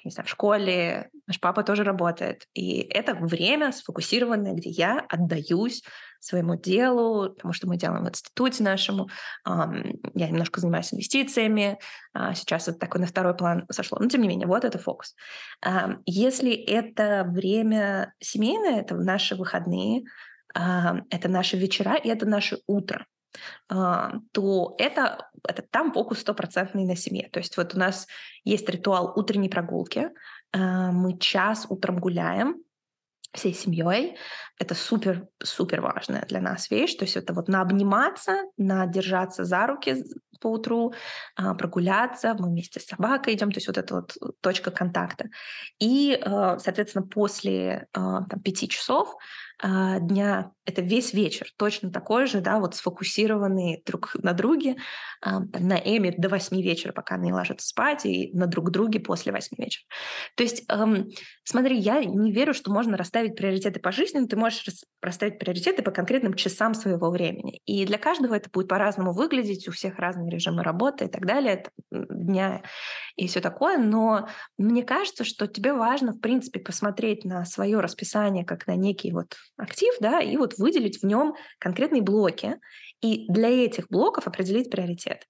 [0.04, 2.46] не знаю, в школе, наш папа тоже работает.
[2.52, 5.82] И это время сфокусированное, где я отдаюсь
[6.24, 9.08] своему делу, потому что мы делаем в институте нашему.
[9.46, 11.78] Я немножко занимаюсь инвестициями.
[12.12, 13.98] А, сейчас это такой на второй план сошло.
[14.00, 15.14] Но тем не менее, вот это фокус.
[16.06, 20.04] Если это время семейное, это наши выходные,
[20.54, 23.06] это наши вечера и это наше утро.
[23.68, 27.28] А, то это, это там фокус стопроцентный на семье.
[27.32, 28.06] То есть вот у нас
[28.44, 30.10] есть ритуал утренней прогулки.
[30.52, 32.56] э, мы час утром гуляем,
[33.34, 34.16] всей семьей.
[34.58, 36.94] Это супер-супер важная для нас вещь.
[36.96, 40.04] То есть это вот на обниматься, на держаться за руки
[40.40, 40.92] по утру,
[41.36, 45.30] а, прогуляться, мы вместе с собакой идем, то есть вот это вот точка контакта.
[45.78, 49.16] И, э, соответственно, после там, пяти часов
[49.62, 54.76] дня, это весь вечер точно такой же, да, вот сфокусированный друг на друге,
[55.20, 59.32] а, на Эми до 8 вечера, пока они ложатся спать, и на друг друге после
[59.32, 59.84] 8 вечера.
[60.36, 61.10] То есть, эм,
[61.44, 64.64] смотри, я не верю, что можно расставить приоритеты по жизни, но ты можешь
[65.02, 67.60] расставить приоритеты по конкретным часам своего времени.
[67.66, 71.64] И для каждого это будет по-разному выглядеть, у всех разные режимы работы и так далее,
[71.90, 72.62] дня
[73.16, 78.44] и все такое, но мне кажется, что тебе важно, в принципе, посмотреть на свое расписание
[78.44, 82.58] как на некий вот актив, да, и вот выделить в нем конкретные блоки,
[83.00, 85.26] и для этих блоков определить приоритет.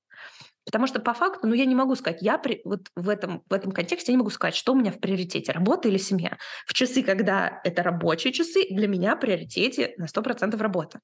[0.64, 3.52] Потому что по факту, ну, я не могу сказать, я при, вот в этом, в
[3.52, 6.38] этом контексте не могу сказать, что у меня в приоритете, работа или семья.
[6.66, 11.00] В часы, когда это рабочие часы, для меня в приоритете на 100% работа.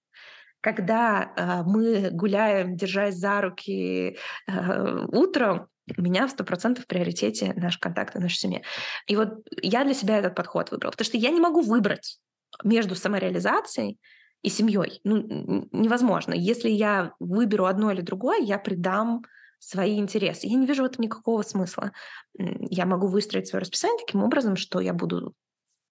[0.63, 7.53] Когда э, мы гуляем, держась за руки э, утром, у меня в 100% в приоритете
[7.57, 8.63] наш контакт и наша семья.
[9.07, 9.31] И вот
[9.61, 12.19] я для себя этот подход выбрала, потому что я не могу выбрать
[12.65, 13.99] между самореализацией
[14.43, 15.01] и семьей.
[15.05, 16.33] Ну, невозможно.
[16.35, 19.23] Если я выберу одно или другое, я придам
[19.59, 20.47] свои интересы.
[20.47, 21.93] Я не вижу в этом никакого смысла.
[22.35, 25.35] Я могу выстроить свое расписание таким образом, что я буду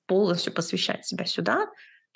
[0.07, 1.67] полностью посвящать себя сюда,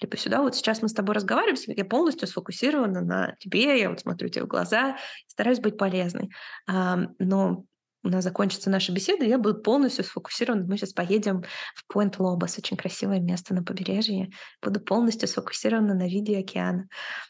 [0.01, 0.41] либо сюда.
[0.41, 4.45] Вот сейчас мы с тобой разговариваем, я полностью сфокусирована на тебе, я вот смотрю тебе
[4.45, 6.31] в глаза, стараюсь быть полезной.
[6.67, 7.65] Но
[8.03, 10.65] у нас закончится наша беседа, я буду полностью сфокусирована.
[10.67, 11.43] Мы сейчас поедем
[11.75, 14.29] в Пойнт Лобос, очень красивое место на побережье.
[14.61, 16.87] Буду полностью сфокусирована на виде океана.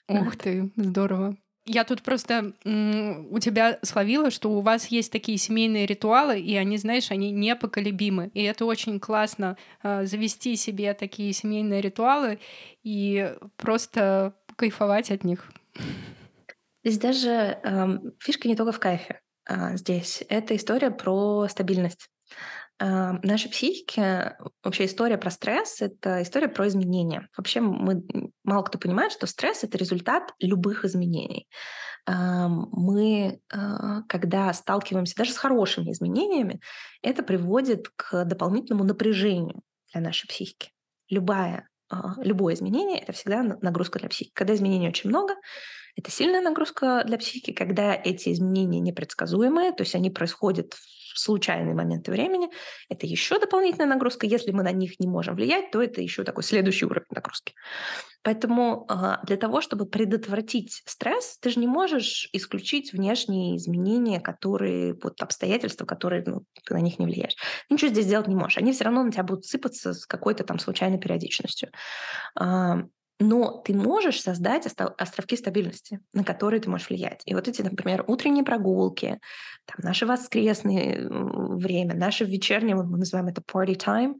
[0.07, 1.37] Ух ты, здорово.
[1.65, 6.77] Я тут просто у тебя словила, что у вас есть такие семейные ритуалы, и они,
[6.77, 8.31] знаешь, они непоколебимы.
[8.33, 12.39] И это очень классно э, завести себе такие семейные ритуалы
[12.83, 15.49] и просто кайфовать от них.
[16.83, 17.29] Здесь даже
[17.63, 20.23] эм, фишка не только в кайфе здесь.
[20.29, 22.09] Это история про стабильность.
[22.79, 27.29] А, нашей психике вообще история про стресс— это история про изменения.
[27.37, 28.03] Вообще мы,
[28.43, 31.47] мало кто понимает, что стресс— это результат любых изменений.
[32.05, 36.59] А, мы, а, когда сталкиваемся даже с хорошими изменениями,
[37.01, 39.61] это приводит к дополнительному напряжению
[39.93, 40.71] для нашей психики.
[41.09, 44.33] Любая, а, любое изменение— это всегда нагрузка для психики.
[44.33, 45.35] Когда изменений очень много,
[45.95, 51.75] это сильная нагрузка для психики, когда эти изменения непредсказуемые, то есть они происходят в случайные
[51.75, 52.49] моменты времени,
[52.89, 54.25] это еще дополнительная нагрузка.
[54.25, 57.53] Если мы на них не можем влиять, то это еще такой следующий уровень нагрузки.
[58.23, 64.95] Поэтому а, для того, чтобы предотвратить стресс, ты же не можешь исключить внешние изменения, которые,
[65.03, 67.35] вот обстоятельства, которые ну, ты на них не влияешь.
[67.67, 68.57] Ты ничего здесь сделать не можешь.
[68.57, 71.69] Они все равно на тебя будут сыпаться с какой-то там случайной периодичностью.
[73.19, 74.65] Но ты можешь создать
[74.97, 77.21] островки стабильности, на которые ты можешь влиять.
[77.25, 79.19] И вот эти, например, утренние прогулки,
[79.65, 84.15] там, наше воскресное время, наше вечернее, мы называем это party time,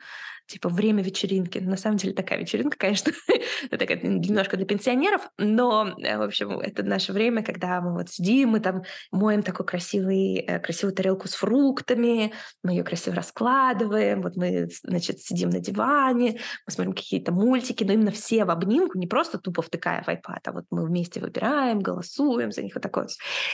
[0.45, 1.59] типа время вечеринки.
[1.59, 3.11] На самом деле такая вечеринка, конечно,
[3.69, 8.49] такая немножко для пенсионеров, но, э, в общем, это наше время, когда мы вот сидим,
[8.49, 14.35] мы там моем такой красивый, э, красивую тарелку с фруктами, мы ее красиво раскладываем, вот
[14.35, 19.07] мы, значит, сидим на диване, мы смотрим какие-то мультики, но именно все в обнимку, не
[19.07, 23.07] просто тупо втыкая в iPad, а вот мы вместе выбираем, голосуем за них, вот такое.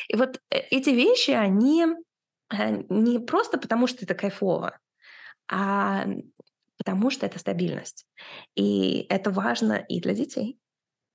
[0.08, 1.86] И вот э, эти вещи, они
[2.90, 4.80] не просто потому, что это кайфово,
[5.52, 6.06] а
[6.80, 8.08] потому что это стабильность.
[8.56, 10.58] И это важно и для детей,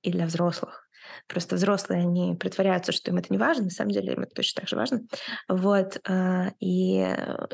[0.03, 0.87] и для взрослых.
[1.27, 4.61] Просто взрослые, они притворяются, что им это не важно, на самом деле им это точно
[4.61, 5.01] так же важно.
[5.49, 5.99] Вот.
[6.07, 7.05] А, и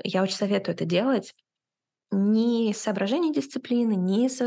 [0.04, 1.34] я очень советую это делать,
[2.14, 2.82] не из
[3.32, 4.42] дисциплины, не из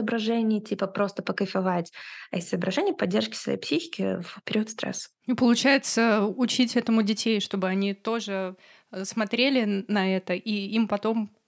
[0.61, 1.93] типа просто покайфовать,
[2.31, 2.49] а из
[2.93, 5.09] поддержки своей психики в период стресса.
[5.27, 8.57] И получается учить этому детей, чтобы они тоже
[8.91, 11.44] э, смотрели на это, и им потом Э,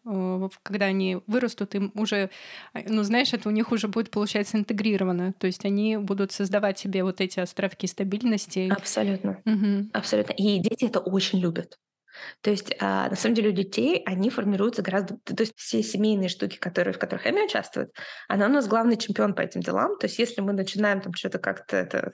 [0.62, 2.30] когда они вырастут, им уже,
[2.72, 5.32] а, ну, знаешь, это у них уже будет, получается, интегрировано.
[5.32, 8.68] То есть они будут создавать себе вот эти островки стабильности.
[8.70, 9.42] Абсолютно.
[9.44, 9.90] Угу.
[9.92, 10.32] Абсолютно.
[10.32, 11.78] И дети это очень любят.
[12.40, 15.18] То есть, а, на самом деле, у детей они формируются гораздо...
[15.18, 17.90] То есть все семейные штуки, которые, в которых Эми участвует,
[18.28, 19.98] она у нас главный чемпион по этим делам.
[19.98, 22.12] То есть если мы начинаем там что-то как-то это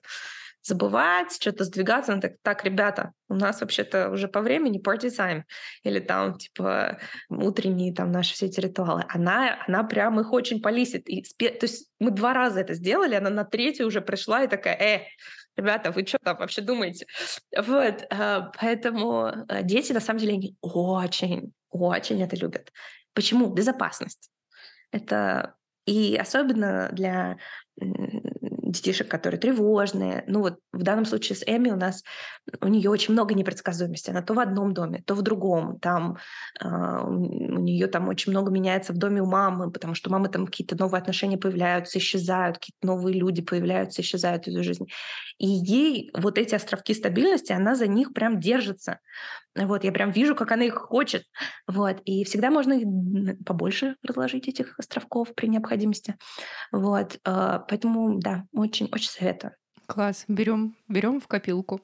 [0.62, 2.12] забывать, что-то сдвигаться.
[2.12, 5.42] Она так, так, ребята, у нас вообще-то уже по времени party time.
[5.82, 6.98] Или там, типа,
[7.28, 9.04] утренние там наши все эти ритуалы.
[9.08, 11.08] Она, она прям их очень полисит.
[11.08, 14.76] И, то есть мы два раза это сделали, она на третью уже пришла и такая,
[14.76, 15.06] э,
[15.56, 17.06] ребята, вы что там вообще думаете?
[17.56, 22.72] Вот, а, поэтому э, дети, на самом деле, очень, очень это любят.
[23.14, 23.46] Почему?
[23.48, 24.30] Безопасность.
[24.92, 25.54] Это
[25.86, 27.38] и особенно для
[28.72, 30.24] детишек, которые тревожные.
[30.26, 32.02] Ну вот в данном случае с Эми у нас
[32.60, 34.10] у нее очень много непредсказуемости.
[34.10, 35.78] Она то в одном доме, то в другом.
[35.78, 36.16] Там
[36.60, 40.28] э, у нее там очень много меняется в доме у мамы, потому что у мамы
[40.28, 44.88] там какие-то новые отношения появляются, исчезают, какие-то новые люди появляются, исчезают из ее жизни.
[45.38, 48.98] И ей вот эти островки стабильности, она за них прям держится.
[49.54, 51.24] Вот, я прям вижу, как она их хочет.
[51.66, 52.86] Вот, и всегда можно их
[53.44, 56.16] побольше разложить, этих островков при необходимости.
[56.72, 59.52] Вот, э, поэтому, да, очень-очень советую.
[59.86, 61.80] Класс, берем, берем в копилку.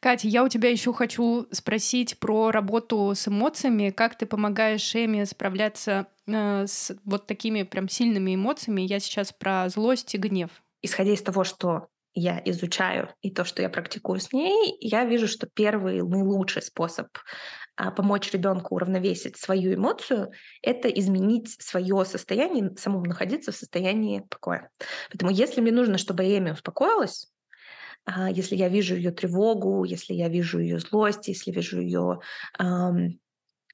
[0.00, 3.90] Катя, я у тебя еще хочу спросить про работу с эмоциями.
[3.90, 8.82] Как ты помогаешь Эми справляться э, с вот такими прям сильными эмоциями?
[8.82, 10.50] Я сейчас про злость и гнев.
[10.82, 15.28] Исходя из того, что я изучаю и то, что я практикую с ней, я вижу,
[15.28, 17.08] что первый наилучший способ
[17.76, 20.30] а, помочь ребенку уравновесить свою эмоцию,
[20.62, 24.70] это изменить свое состояние, самому находиться в состоянии покоя.
[25.10, 27.28] Поэтому если мне нужно, чтобы Эми успокоилась,
[28.04, 32.20] а, если я вижу ее тревогу, если я вижу ее злость, если вижу ее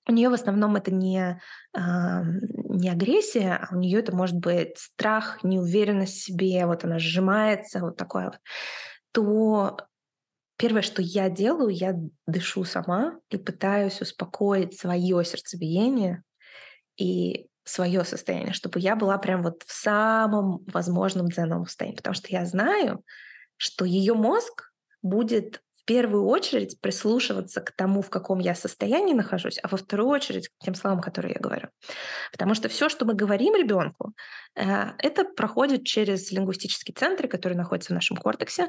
[0.08, 1.40] у нее в основном это не,
[1.76, 6.98] э, не агрессия, а у нее это может быть страх, неуверенность в себе, вот она
[6.98, 8.38] сжимается, вот такое вот,
[9.12, 9.76] то
[10.56, 16.22] первое, что я делаю, я дышу сама и пытаюсь успокоить свое сердцебиение
[16.96, 21.96] и свое состояние, чтобы я была прям вот в самом возможном дзеновом состоянии.
[21.96, 23.02] Потому что я знаю,
[23.56, 29.68] что ее мозг будет первую очередь прислушиваться к тому, в каком я состоянии нахожусь, а
[29.68, 31.68] во вторую очередь к тем словам, которые я говорю.
[32.32, 34.12] Потому что все, что мы говорим ребенку,
[34.56, 34.64] э,
[34.98, 38.68] это проходит через лингвистические центры, которые находятся в нашем кортексе.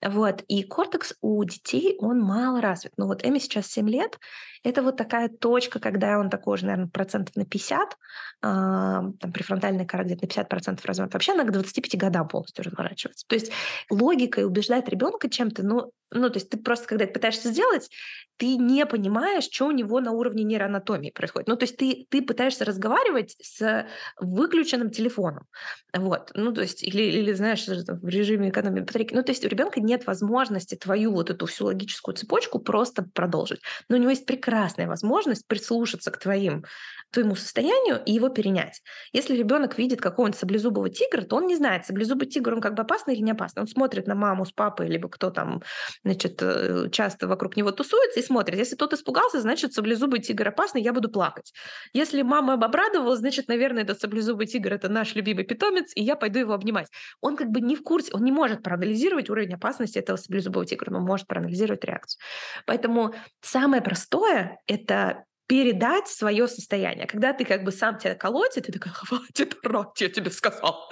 [0.00, 0.42] Вот.
[0.48, 2.92] И кортекс у детей, он мало развит.
[2.96, 4.18] Ну вот Эми сейчас 7 лет,
[4.64, 7.96] это вот такая точка, когда он такой уже, наверное, процентов на 50,
[8.42, 11.14] а, там префронтальная кора где-то на 50 процентов развернут.
[11.14, 13.26] Вообще она к 25 годам полностью разворачивается.
[13.26, 13.50] То есть
[13.90, 17.88] логикой убеждать ребенка чем-то, ну, ну, то есть ты просто, когда это пытаешься сделать,
[18.36, 21.48] ты не понимаешь, что у него на уровне нейроанатомии происходит.
[21.48, 23.86] Ну, то есть ты, ты пытаешься разговаривать с
[24.18, 25.46] выключенным телефоном.
[25.94, 26.30] Вот.
[26.34, 29.14] Ну, то есть, или, или знаешь, в режиме экономии батарейки.
[29.14, 33.60] Ну, то есть у ребенка нет возможности твою вот эту всю логическую цепочку просто продолжить.
[33.88, 36.64] Но у него есть прекрасная возможность прислушаться к твоим
[37.12, 38.82] твоему состоянию и его перенять.
[39.12, 42.82] Если ребенок видит какого-нибудь саблезубого тигра, то он не знает, саблезубый тигр, он как бы
[42.82, 43.60] опасный или не опасный.
[43.60, 45.62] Он смотрит на маму с папой, либо кто там,
[46.04, 46.41] значит, э,
[46.90, 48.58] часто вокруг него тусуется и смотрит.
[48.58, 51.52] Если тот испугался, значит, саблезубый тигр опасный, я буду плакать.
[51.92, 56.38] Если мама обрадовалась, значит, наверное, этот саблезубый тигр— это наш любимый питомец, и я пойду
[56.38, 56.88] его обнимать.
[57.20, 60.90] Он как бы не в курсе, он не может проанализировать уровень опасности этого саблезубого тигра,
[60.90, 62.20] но может проанализировать реакцию.
[62.66, 67.06] Поэтому самое простое— это передать свое состояние.
[67.06, 70.88] Когда ты как бы сам тебя колотит, ты такая, хватит орать, я тебе сказал.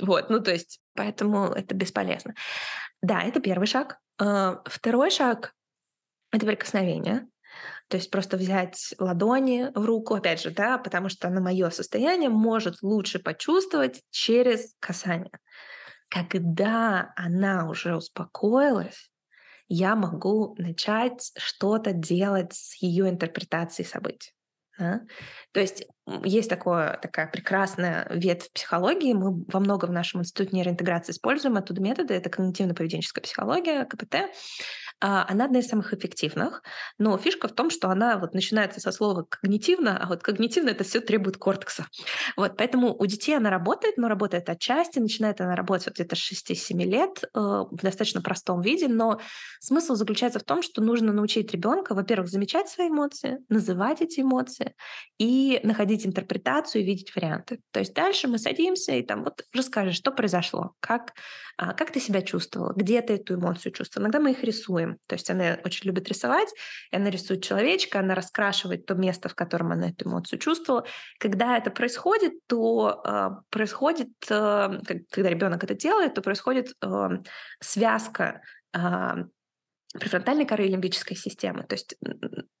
[0.00, 2.34] Вот, ну то есть, поэтому это бесполезно.
[3.02, 3.98] Да, это первый шаг.
[4.18, 5.54] А, второй шаг—
[6.32, 7.26] это прикосновение.
[7.88, 12.30] То есть просто взять ладони в руку, опять же, да, потому что на мое состояние
[12.30, 15.38] может лучше почувствовать через касание.
[16.08, 19.10] Когда она уже успокоилась,
[19.68, 24.32] я могу начать что-то делать с ее интерпретацией событий.
[24.78, 25.02] Да?
[25.52, 25.86] То есть
[26.24, 29.12] есть такое, такая прекрасная ветвь психологии.
[29.12, 32.14] Мы во многом в нашем институте нейроинтеграции используем оттуда методы.
[32.14, 34.16] Это когнитивно-поведенческая психология, КПТ.
[35.06, 36.62] А, она одна из самых эффективных,
[36.96, 40.82] но фишка в том, что она вот начинается со слова когнитивно, а вот когнитивно это
[40.82, 41.86] все требует кортекса.
[42.38, 46.32] Вот, поэтому у детей она работает, но работает отчасти, начинает она работать вот где-то с
[46.32, 49.20] 6-7 лет э, в достаточно простом виде, но
[49.60, 54.74] смысл заключается в том, что нужно научить ребенка, во-первых, замечать свои эмоции, называть эти эмоции
[55.18, 57.60] и находить интерпретацию и видеть варианты.
[57.72, 61.12] То есть дальше мы садимся и там вот расскажи, что произошло, как,
[61.58, 64.06] а, как ты себя чувствовала, где ты эту эмоцию чувствовала.
[64.06, 66.48] Иногда мы их рисуем, то есть она очень любит рисовать,
[66.90, 70.86] и она рисует человечка, она раскрашивает то место, в котором она эту эмоцию чувствовала.
[71.18, 74.78] Когда это происходит, то э, происходит, э,
[75.10, 77.08] когда ребенок это делает, то происходит э,
[77.60, 78.40] связка
[79.98, 81.62] префронтальной коры и лимбической системы.
[81.64, 81.96] То есть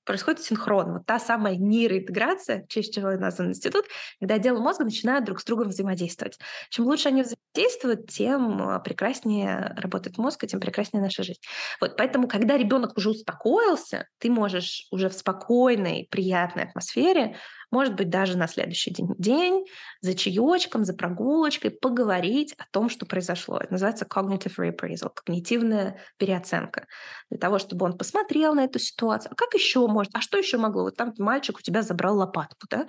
[0.04, 0.92] происходит синхрон.
[0.92, 3.86] Вот та самая нейроинтеграция, в честь чего назван институт,
[4.20, 6.38] когда отделы мозга начинают друг с другом взаимодействовать.
[6.70, 11.40] Чем лучше они взаимодействуют, тем а, прекраснее работает мозг, и тем прекраснее наша жизнь.
[11.80, 17.36] Вот поэтому, когда ребенок уже успокоился, ты можешь уже в спокойной, приятной атмосфере
[17.74, 19.66] может быть, даже на следующий день, день
[20.00, 23.58] за чаечком, за прогулочкой поговорить о том, что произошло.
[23.58, 26.86] Это называется cognitive reappraisal, когнитивная переоценка.
[27.30, 29.32] Для того, чтобы он посмотрел на эту ситуацию.
[29.32, 30.14] А как еще может?
[30.14, 30.84] А что еще могло?
[30.84, 32.86] Вот там мальчик у тебя забрал лопатку, да?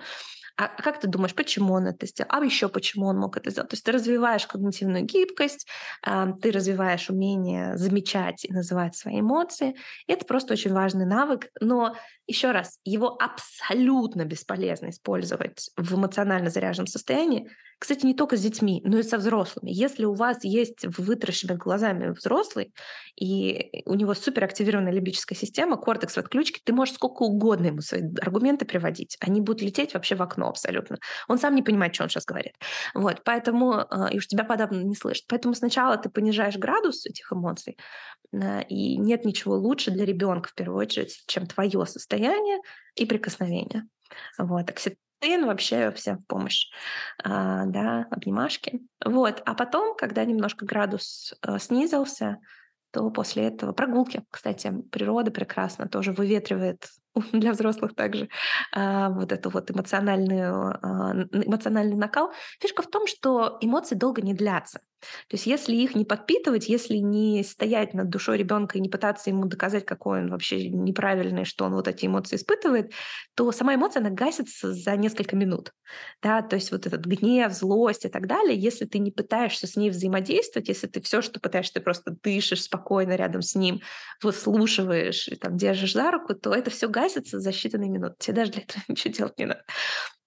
[0.56, 3.70] А как ты думаешь, почему он это сделал, а еще почему он мог это сделать.
[3.70, 5.68] То есть ты развиваешь когнитивную гибкость,
[6.02, 9.76] ты развиваешь умение замечать и называть свои эмоции.
[10.06, 11.94] И это просто очень важный навык, но
[12.26, 18.80] еще раз, его абсолютно бесполезно использовать в эмоционально заряженном состоянии, кстати, не только с детьми,
[18.84, 19.70] но и со взрослыми.
[19.70, 22.72] Если у вас есть вытаращенными глазами взрослый,
[23.16, 28.02] и у него суперактивированная лимбическая система, кортекс в отключке, ты можешь сколько угодно ему свои
[28.20, 29.16] аргументы приводить.
[29.20, 30.98] Они будут лететь вообще в окно абсолютно.
[31.28, 32.54] Он сам не понимает, что он сейчас говорит.
[32.94, 35.24] Вот, поэтому, а, и уж тебя подобно не слышит.
[35.28, 37.76] Поэтому сначала ты понижаешь градус этих эмоций,
[38.68, 42.58] и нет ничего лучше для ребенка в первую очередь, чем твое состояние
[42.94, 43.84] и прикосновение.
[44.38, 44.70] Вот.
[45.26, 46.68] Сын вообще всем в помощь,
[47.24, 48.80] а, да, обнимашки.
[49.04, 52.38] Вот, а потом, когда немножко градус э, снизился,
[52.92, 56.86] то после этого прогулки, кстати, природа прекрасно тоже выветривает
[57.32, 58.28] для взрослых также
[58.72, 62.32] а, вот эту вот эмоциональную, а, эмоциональный накал.
[62.60, 64.80] Фишка в том, что эмоции долго не длятся.
[65.00, 69.30] То есть если их не подпитывать, если не стоять над душой ребенка и не пытаться
[69.30, 72.92] ему доказать, какой он вообще неправильный, что он вот эти эмоции испытывает,
[73.34, 75.72] то сама эмоция, она гасится за несколько минут.
[76.22, 76.42] Да?
[76.42, 79.90] То есть вот этот гнев, злость и так далее, если ты не пытаешься с ней
[79.90, 83.80] взаимодействовать, если ты все, что пытаешься, ты просто дышишь спокойно рядом с ним,
[84.22, 88.16] выслушиваешь и там держишь за руку, то это все гасится за считанные минуты.
[88.18, 89.64] Тебе даже для этого ничего делать не надо.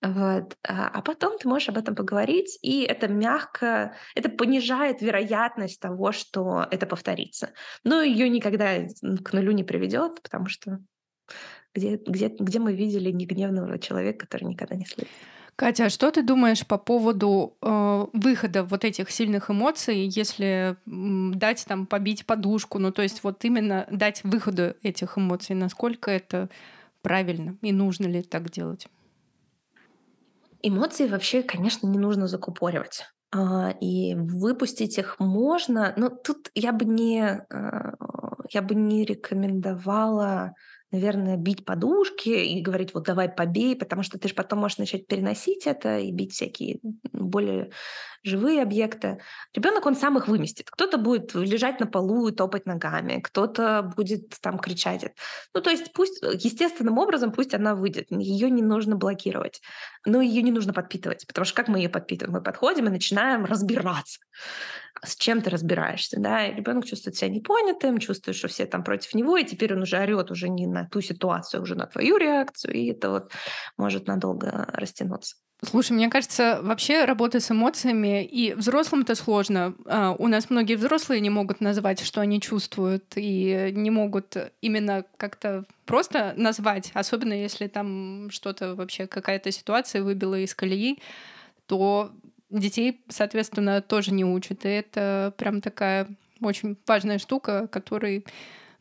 [0.02, 0.58] Вот.
[0.66, 6.12] А, а потом ты можешь об этом поговорить, и это мягко, это понижает вероятность того,
[6.14, 7.52] что это повторится.
[7.84, 8.86] Но ее никогда
[9.24, 10.80] к нулю не приведет, потому что
[11.74, 15.12] где, где, где мы видели негневного человека, который никогда не слышит.
[15.60, 21.66] Катя, а что ты думаешь по поводу э, выхода вот этих сильных эмоций, если дать
[21.68, 26.50] там побить подушку, ну то есть вот именно дать выходу этих эмоций, насколько это
[27.02, 28.88] правильно и нужно ли так делать?
[30.62, 33.08] Эмоции вообще, конечно, не нужно закупоривать.
[33.36, 37.96] А, и выпустить их можно, но тут я бы не, а,
[38.50, 40.54] я бы не рекомендовала
[40.92, 45.08] наверное, бить подушки и говорить, вот давай побей, потому что ты же потом можешь начать
[45.08, 46.80] переносить это и бить всякие
[47.14, 47.72] более
[48.24, 49.20] живые объекты.
[49.54, 50.70] Ребенок, он сам их выместит.
[50.70, 55.06] Кто-то будет лежать на полу и топать ногами, кто-то будет там кричать.
[55.54, 58.08] Ну, то есть пусть естественным образом пусть она выйдет.
[58.10, 59.62] Ее не нужно блокировать,
[60.06, 62.34] но ее не нужно подпитывать, потому что как мы ее подпитываем?
[62.34, 64.20] Мы подходим и начинаем разбираться
[65.04, 69.38] с чем ты разбираешься, да, ребенок чувствует себя непонятым, чувствует, что все там против него,
[69.38, 72.74] и теперь он уже орет уже не на ту ситуацию, а уже на твою реакцию,
[72.74, 73.32] и это вот
[73.78, 75.38] может надолго растянуться.
[75.62, 79.76] Слушай, мне кажется, вообще работа с эмоциями, и взрослым это сложно.
[79.86, 85.04] А, у нас многие взрослые не могут назвать, что они чувствуют, и не могут именно
[85.18, 91.00] как-то просто назвать, особенно если там что-то вообще, какая-то ситуация выбила из колеи,
[91.68, 92.12] то
[92.50, 94.64] детей, соответственно, тоже не учат.
[94.66, 96.08] И это прям такая
[96.42, 98.26] очень важная штука, которой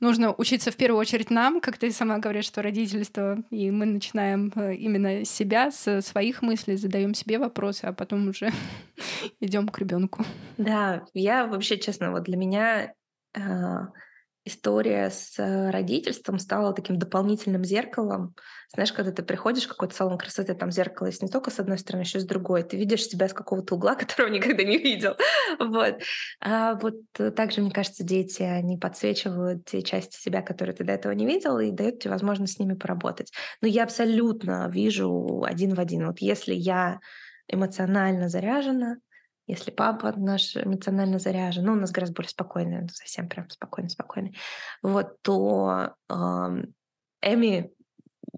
[0.01, 4.53] нужно учиться в первую очередь нам, как ты сама говоришь, что родительство, и мы начинаем
[4.57, 8.51] э, именно с себя, с своих мыслей, задаем себе вопросы, а потом уже
[9.41, 10.25] идем к ребенку.
[10.57, 12.95] Да, я вообще, честно, вот для меня
[13.35, 13.41] э,
[14.49, 18.35] история с э, родительством стала таким дополнительным зеркалом.
[18.75, 21.79] Знаешь, когда ты приходишь в какой-то салон красоты, там зеркало есть не только с одной
[21.79, 22.65] стороны, еще с другой.
[22.65, 25.15] Ты видишь себя с какого-то угла, которого никогда не видел.
[25.59, 26.01] Вот.
[26.41, 30.93] А вот э, также, мне кажется, дети, они подсвечивают те части себя, которые ты до
[30.93, 33.33] этого не видел, и дают тебе возможность с ними поработать.
[33.63, 36.07] Но я абсолютно вижу один в один.
[36.07, 36.99] Вот если я
[37.49, 38.97] эмоционально заряжена,
[39.49, 43.91] если папа наш эмоционально заряжен, ну, у нас гораздо более спокойный, ну, совсем прям спокойный,
[43.91, 44.37] спокойный,
[44.83, 46.15] вот, то э,
[47.23, 47.73] Эми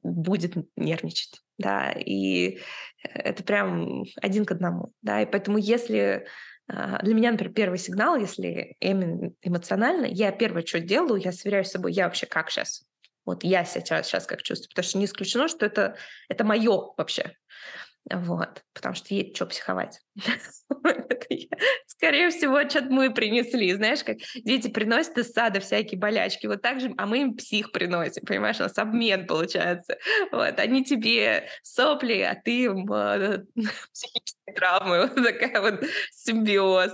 [0.05, 2.61] будет нервничать, да, и
[3.03, 6.27] это прям один к одному, да, и поэтому если
[6.69, 11.65] э, для меня, например, первый сигнал, если Эми эмоционально, я первое, что делаю, я сверяю
[11.65, 12.85] с собой, я вообще как сейчас,
[13.27, 15.97] вот я сейчас, сейчас как чувствую, потому что не исключено, что это,
[16.29, 17.35] это мое вообще.
[18.09, 20.01] Вот, потому что ей что психовать.
[21.87, 23.73] Скорее всего, что-то мы принесли.
[23.75, 26.47] Знаешь, как дети приносят из сада всякие болячки.
[26.47, 28.23] Вот так же, а мы им псих приносим.
[28.27, 29.99] Понимаешь, у нас обмен получается.
[30.33, 33.45] Вот, они тебе сопли, а ты им э,
[33.93, 35.01] психические травмы.
[35.11, 36.93] Вот такая вот симбиоз.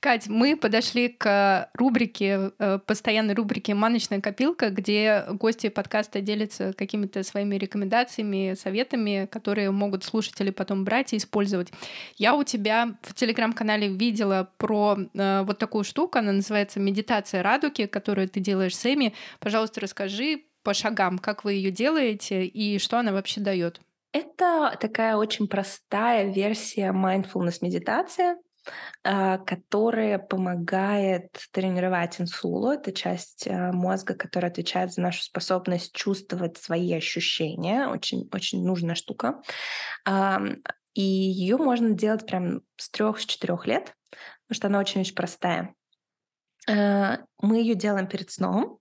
[0.00, 7.22] Кать, мы подошли к рубрике, э, постоянной рубрике «Маночная копилка», где гости подкаста делятся какими-то
[7.22, 11.70] своими рекомендациями, советами, которые которые могут слушатели потом брать и использовать.
[12.16, 17.84] Я у тебя в телеграм-канале видела про э, вот такую штуку, она называется «Медитация радуги»,
[17.84, 19.12] которую ты делаешь с Эми.
[19.40, 23.82] Пожалуйста, расскажи по шагам, как вы ее делаете и что она вообще дает.
[24.12, 28.36] Это такая очень простая версия mindfulness медитации, а,
[29.02, 32.70] которая помогает тренировать инсулу.
[32.70, 37.88] Это часть а, мозга, которая отвечает за нашу способность чувствовать свои ощущения.
[37.88, 39.42] Очень, очень нужная штука.
[40.94, 43.94] И ее можно делать прям с трех-четырех лет,
[44.46, 45.74] потому что она очень-очень простая.
[46.68, 48.78] А, мы ее делаем перед сном,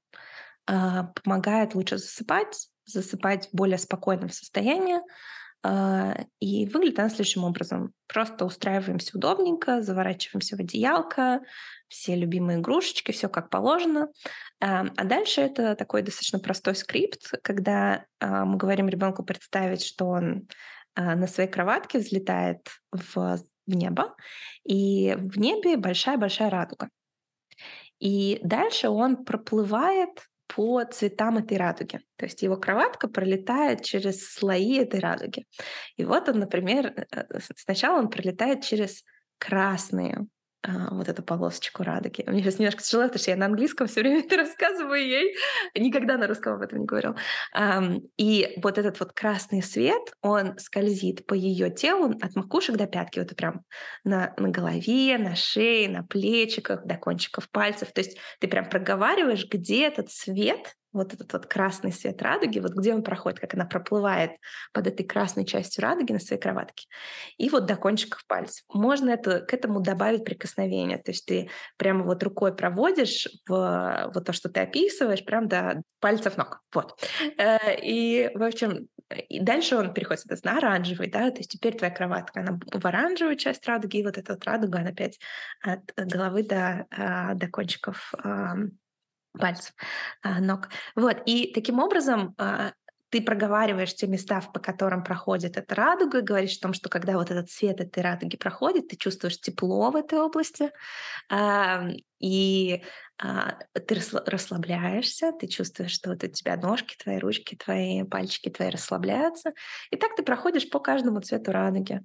[0.66, 5.00] помогает лучше засыпать, засыпать в более спокойном состоянии.
[5.64, 7.94] А, и выглядит она следующим образом.
[8.08, 11.42] Просто устраиваемся удобненько, заворачиваемся в одеялко,
[11.88, 14.10] все любимые игрушечки, все как положено.
[14.60, 20.48] А дальше это такой достаточно простой скрипт, когда а, мы говорим ребенку представить, что он
[20.96, 24.14] на своей кроватке взлетает в, в небо,
[24.66, 26.90] и в небе большая-большая радуга.
[28.00, 32.02] И дальше он проплывает по цветам этой радуги.
[32.18, 35.46] То есть его кроватка пролетает через слои этой радуги.
[35.96, 39.04] И вот он, например, э, э, сначала он пролетает через
[39.38, 40.28] красные
[40.64, 42.24] а, вот эту полосочку радуги.
[42.28, 45.36] Мне сейчас немножко тяжело, потому что я на английском все время это рассказываю ей.
[45.76, 47.16] Никогда на русском об этом не говорил.
[48.18, 53.20] И вот этот вот красный свет, он скользит по ее телу от макушек до пятки.
[53.20, 53.62] Вот прям
[54.04, 57.92] на, на голове, на шее, на плечиках, до кончиков пальцев.
[57.92, 62.74] То есть ты прям проговариваешь, где этот свет вот этот вот красный свет радуги, вот
[62.74, 64.32] где он проходит, как она проплывает
[64.74, 66.88] под этой красной частью радуги на своей кроватке.
[67.38, 68.66] И вот до кончиков пальцев.
[68.74, 70.98] Можно это, к этому добавить прикосновение.
[70.98, 75.82] То есть ты прямо вот рукой проводишь в вот то, что ты описываешь, прям до
[76.00, 76.62] пальцев ног.
[76.74, 77.00] Вот.
[77.38, 78.88] Э, и, в общем,
[79.30, 83.36] и дальше он переходит на оранжевый, да, то есть теперь твоя кроватка, она в оранжевую
[83.36, 85.20] часть радуги, и вот эта вот радуга, она опять
[85.62, 88.14] от головы до, а, до кончиков
[89.38, 89.74] пальцев,
[90.22, 90.70] а, ног.
[90.96, 92.74] Вот, и таким образом а,
[93.10, 97.14] ты проговариваешь те места, по которым проходит эта радуга, и говоришь о том, что когда
[97.14, 100.72] вот этот свет этой радуги проходит, ты чувствуешь тепло в этой области,
[102.20, 102.84] и
[103.24, 108.70] а, ты расслабляешься, ты чувствуешь, что вот у тебя ножки, твои ручки, твои пальчики твои
[108.70, 109.54] расслабляются.
[109.92, 112.02] И так ты проходишь по каждому цвету радуги.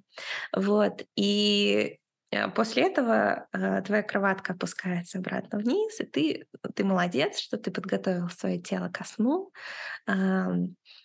[0.55, 1.03] Вот.
[1.15, 1.99] И
[2.55, 8.29] после этого э, твоя кроватка опускается обратно вниз, и ты, ты молодец, что ты подготовил
[8.29, 9.51] свое тело ко сну.
[10.07, 10.47] Э,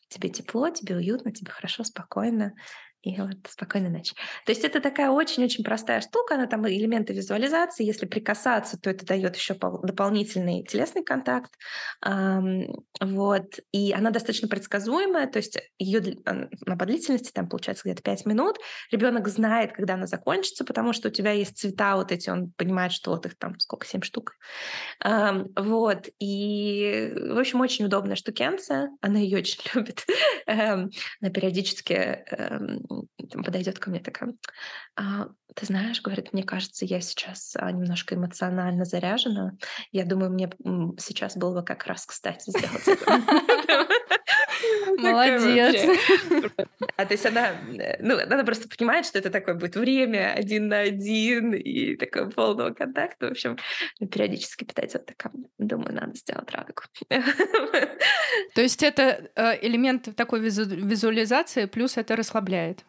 [0.09, 2.55] тебе тепло, тебе уютно, тебе хорошо, спокойно
[3.03, 4.14] и вот спокойной ночи.
[4.46, 7.84] То есть это такая очень-очень простая штука, она там элементы визуализации.
[7.84, 11.53] Если прикасаться, то это дает еще дополнительный телесный контакт.
[13.00, 13.44] Вот.
[13.72, 18.59] И она достаточно предсказуемая, то есть ее на длительности там получается где-то 5 минут.
[18.90, 22.92] Ребенок знает, когда она закончится, потому что у тебя есть цвета вот эти, он понимает,
[22.92, 24.34] что вот их там сколько, 7 штук.
[25.05, 26.09] Вот.
[26.20, 28.90] И, в общем, очень удобная штукенция.
[29.00, 30.07] Она ее очень любит.
[30.46, 30.90] Эм,
[31.20, 32.24] она периодически
[33.32, 34.34] подойдет ко мне такая,
[34.97, 39.53] а, ты знаешь, говорит, мне кажется, я сейчас а, немножко эмоционально заряжена.
[39.90, 40.51] Я думаю, мне
[40.99, 43.88] сейчас было бы как раз кстати сделать это.
[44.99, 45.99] Молодец.
[46.97, 47.53] А то есть она,
[48.01, 52.70] ну, она просто понимает, что это такое будет время один на один и такое полного
[52.70, 53.28] контакта.
[53.28, 53.57] В общем,
[53.99, 56.83] периодически питается вот такая, думаю, надо сделать радугу.
[58.55, 62.85] То есть это э, элемент такой визуализации, плюс это расслабляет.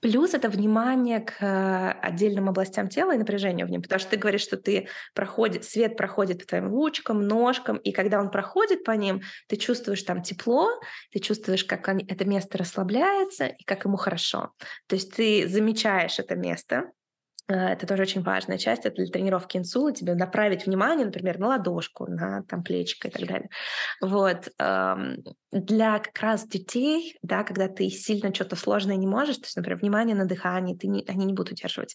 [0.00, 4.16] Плюс это внимание к э, отдельным областям тела и напряжению в нем, потому что ты
[4.16, 8.92] говоришь, что ты проходит, свет проходит по твоим ручкам, ножкам, и когда он проходит по
[8.92, 10.68] ним, ты чувствуешь там тепло,
[11.12, 14.52] ты чувствуешь, как это место расслабляется и как ему хорошо.
[14.86, 16.90] То есть ты замечаешь это место,
[17.48, 18.86] это тоже очень важная часть.
[18.86, 23.26] Это для тренировки инсулы тебе направить внимание, например, на ладошку, на там плечико и так
[23.26, 23.48] далее.
[24.00, 24.48] Вот.
[25.52, 29.78] Для как раз детей, да, когда ты сильно что-то сложное не можешь, то есть, например,
[29.78, 31.94] внимание на дыхание, ты не, они не будут удерживать.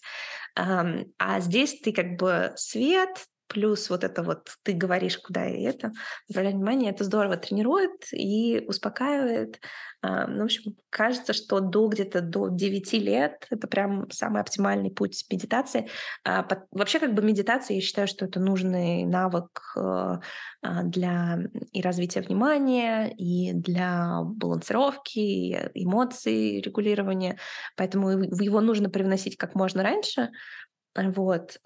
[0.56, 5.92] А здесь ты как бы свет, плюс вот это вот ты говоришь, куда и это,
[6.28, 9.60] направлять внимание, это здорово тренирует и успокаивает.
[10.00, 14.90] А, ну, в общем, кажется, что до где-то до 9 лет это прям самый оптимальный
[14.90, 15.88] путь медитации.
[16.24, 20.20] А, вообще, как бы медитация, я считаю, что это нужный навык э, а,
[20.84, 21.38] для
[21.72, 27.38] и развития внимания, и для балансировки, эмоций, регулирования.
[27.76, 30.30] Поэтому его нужно привносить как можно раньше.
[30.94, 31.58] Вот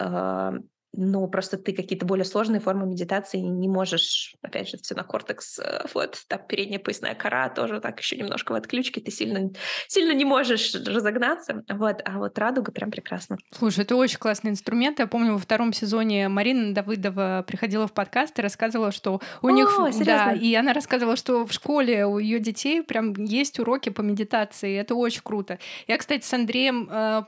[0.96, 5.58] но просто ты какие-то более сложные формы медитации не можешь, опять же, все на кортекс,
[5.58, 9.50] э, вот, там передняя поясная кора тоже так еще немножко в отключке, ты сильно,
[9.88, 13.38] сильно не можешь разогнаться, вот, а вот радуга прям прекрасно.
[13.52, 14.98] Слушай, это очень классный инструмент.
[14.98, 19.50] Я помню, во втором сезоне Марина Давыдова приходила в подкаст и рассказывала, что у О,
[19.50, 19.68] них...
[19.92, 20.04] Серьезно?
[20.04, 24.76] Да, и она рассказывала, что в школе у ее детей прям есть уроки по медитации.
[24.76, 25.58] Это очень круто.
[25.86, 27.22] Я, кстати, с Андреем, э,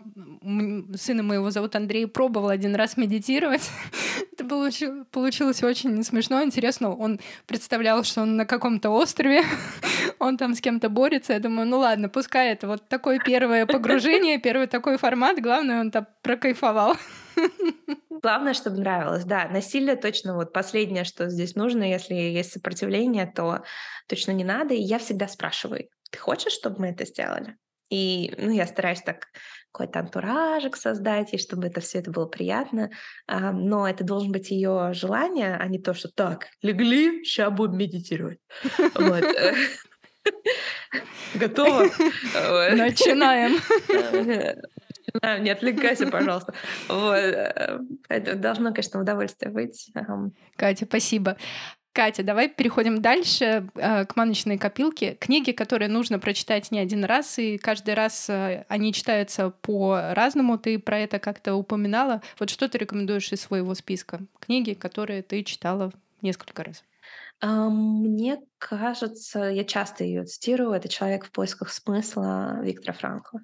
[0.96, 3.57] сына моего зовут Андрей, пробовала один раз медитировать.
[4.32, 4.70] Это было,
[5.10, 6.94] получилось очень смешно, интересно.
[6.94, 9.42] Он представлял, что он на каком-то острове,
[10.18, 11.32] он там с кем-то борется.
[11.32, 15.40] Я думаю, ну ладно, пускай это вот такое первое погружение, первый такой формат.
[15.40, 16.96] Главное, он там прокайфовал.
[18.22, 19.48] Главное, чтобы нравилось, да.
[19.48, 21.84] Насилие точно вот последнее, что здесь нужно.
[21.84, 23.62] Если есть сопротивление, то
[24.08, 24.74] точно не надо.
[24.74, 27.56] И я всегда спрашиваю, ты хочешь, чтобы мы это сделали?
[27.90, 29.28] И ну, я стараюсь так
[29.78, 32.90] какой-то антуражик создать, и чтобы это все это было приятно.
[33.28, 37.78] А, но это должен быть ее желание, а не то, что так, легли, сейчас будем
[37.78, 38.40] медитировать.
[41.34, 41.84] Готово?
[42.74, 43.60] Начинаем.
[45.40, 46.52] Не отвлекайся, пожалуйста.
[46.88, 47.14] Вот.
[47.14, 47.78] Э,
[48.10, 49.90] это должно, конечно, удовольствие быть.
[50.56, 51.38] Катя, спасибо.
[51.98, 55.16] Катя, давай переходим дальше э, к маночной копилке.
[55.16, 60.58] Книги, которые нужно прочитать не один раз, и каждый раз э, они читаются по-разному.
[60.58, 62.22] Ты про это как-то упоминала.
[62.38, 64.20] Вот что ты рекомендуешь из своего списка?
[64.38, 65.90] Книги, которые ты читала
[66.22, 66.84] несколько раз.
[67.42, 73.40] Мне кажется, я часто ее цитирую, это «Человек в поисках смысла» Виктора Франкла.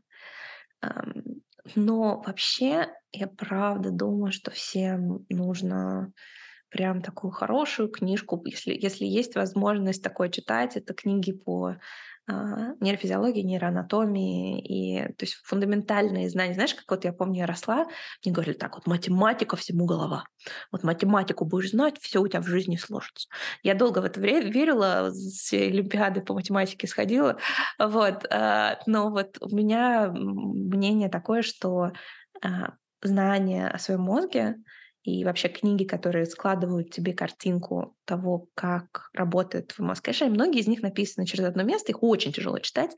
[1.74, 6.12] Но вообще, я правда думаю, что всем нужно
[6.74, 11.76] прям такую хорошую книжку, если, если есть возможность такое читать, это книги по
[12.26, 16.54] а, нейрофизиологии, нейроанатомии и то есть фундаментальные знания.
[16.54, 17.86] Знаешь, как вот я помню, я росла,
[18.24, 20.24] мне говорили так, вот математика всему голова.
[20.72, 23.28] Вот математику будешь знать, все у тебя в жизни сложится.
[23.62, 27.38] Я долго в это верила, все олимпиады по математике сходила,
[27.78, 28.26] вот.
[28.32, 31.92] А, но вот у меня мнение такое, что
[32.42, 34.56] а, знание о своем мозге
[35.04, 40.02] и вообще книги, которые складывают тебе картинку того, как работает твой мозг.
[40.02, 42.96] Конечно, многие из них написаны через одно место, их очень тяжело читать.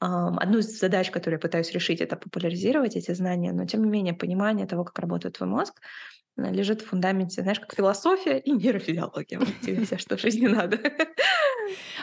[0.00, 4.12] Одну из задач, которую я пытаюсь решить, это популяризировать эти знания, но тем не менее
[4.12, 5.80] понимание того, как работает твой мозг,
[6.36, 9.38] э, лежит в фундаменте, знаешь, как философия и нейрофизиология.
[9.38, 10.78] Вот тебе все, что в жизни надо.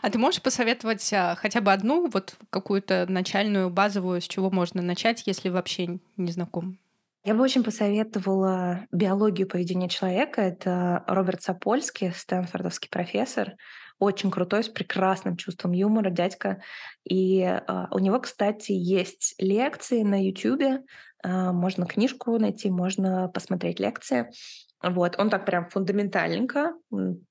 [0.02, 4.82] А ты можешь посоветовать а, хотя бы одну, вот какую-то начальную, базовую, с чего можно
[4.82, 6.80] начать, если вообще не знаком?
[7.26, 10.41] Я бы очень посоветовала биологию поведения человека.
[10.41, 13.53] Это Роберт Сапольский, стэнфордовский профессор,
[13.97, 16.61] очень крутой, с прекрасным чувством юмора дядька.
[17.05, 17.61] И э,
[17.91, 20.63] у него, кстати, есть лекции на YouTube.
[21.24, 24.30] Э, можно книжку найти, можно посмотреть лекции.
[24.82, 26.74] Вот, он так прям фундаментальненько,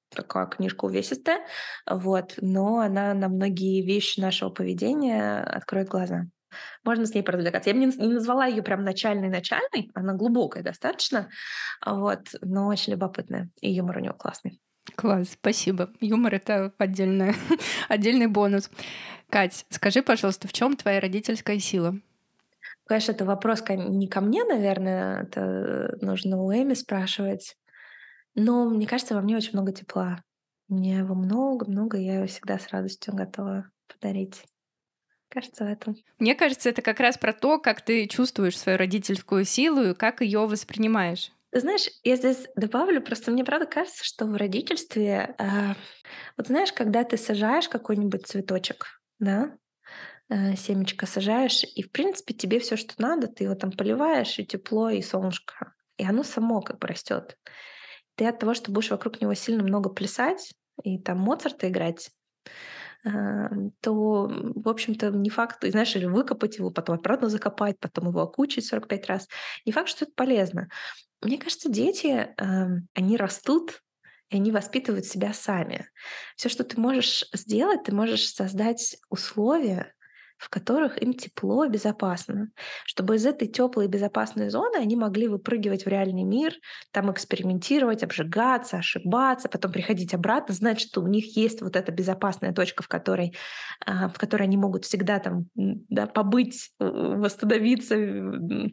[0.08, 1.40] такая книжка увесистая,
[1.86, 6.28] вот, но она на многие вещи нашего поведения откроет глаза.
[6.84, 7.70] Можно с ней продвигаться.
[7.70, 11.28] Я бы не, не назвала ее прям начальной-начальной, она глубокая достаточно,
[11.84, 13.50] вот, но очень любопытная.
[13.60, 14.60] И юмор у него классный.
[14.96, 15.90] Класс, спасибо.
[16.00, 17.34] Юмор— это отдельный,
[17.88, 18.70] отдельный бонус.
[19.30, 21.96] Кать, скажи, пожалуйста, в чем твоя родительская сила?
[22.86, 27.56] Конечно, это вопрос не ко мне, наверное, это нужно у Эми спрашивать.
[28.34, 30.22] Но мне кажется, во мне очень много тепла.
[30.68, 34.44] Мне его много-много, я его всегда с радостью готова подарить.
[35.32, 35.96] Кажется, в этом.
[36.18, 40.20] Мне кажется, это как раз про то, как ты чувствуешь свою родительскую силу и как
[40.20, 41.32] ее воспринимаешь.
[41.50, 45.74] Ты знаешь, я здесь добавлю, просто мне правда кажется, что в родительстве, э,
[46.36, 49.56] вот знаешь, когда ты сажаешь какой-нибудь цветочек, да,
[50.28, 54.44] э, семечко сажаешь, и в принципе тебе все, что надо, ты его там поливаешь, и
[54.44, 57.38] тепло, и солнышко, и оно само как бы растет.
[58.16, 60.52] Ты от того, что будешь вокруг него сильно много плясать
[60.82, 62.10] и там Моцарта играть,
[63.02, 68.66] то, в общем-то, не факт, знаешь, или выкопать его, потом обратно закопать, потом его окучить
[68.66, 69.28] 45 раз.
[69.66, 70.68] Не факт, что это полезно.
[71.20, 72.28] Мне кажется, дети,
[72.94, 73.82] они растут,
[74.30, 75.88] и они воспитывают себя сами.
[76.36, 79.92] Все, что ты можешь сделать, ты можешь создать условия,
[80.42, 82.48] в которых им тепло и безопасно,
[82.84, 86.54] чтобы из этой теплой и безопасной зоны они могли выпрыгивать в реальный мир,
[86.90, 92.52] там экспериментировать, обжигаться, ошибаться, потом приходить обратно, знать, что у них есть вот эта безопасная
[92.52, 93.36] точка, в которой,
[93.86, 97.94] а, в которой они могут всегда там да, побыть, э, восстановиться,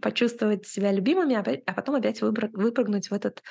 [0.02, 3.44] почувствовать себя любимыми, а, а потом опять выпрыгнуть в этот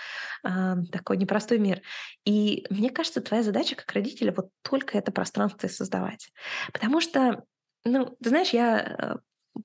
[0.43, 1.83] а, такой непростой мир.
[2.25, 6.31] И мне кажется, твоя задача как родителя вот только это пространство и создавать.
[6.73, 7.45] Потому что
[7.89, 9.17] ну, ты знаешь, я э,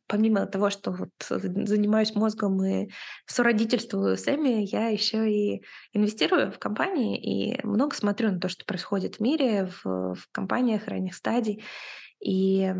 [0.07, 2.89] помимо того, что вот занимаюсь мозгом и
[3.25, 5.63] сородительствую с Эми, я еще и
[5.93, 10.87] инвестирую в компании и много смотрю на то, что происходит в мире, в, в компаниях
[10.87, 11.63] ранних стадий.
[12.19, 12.73] И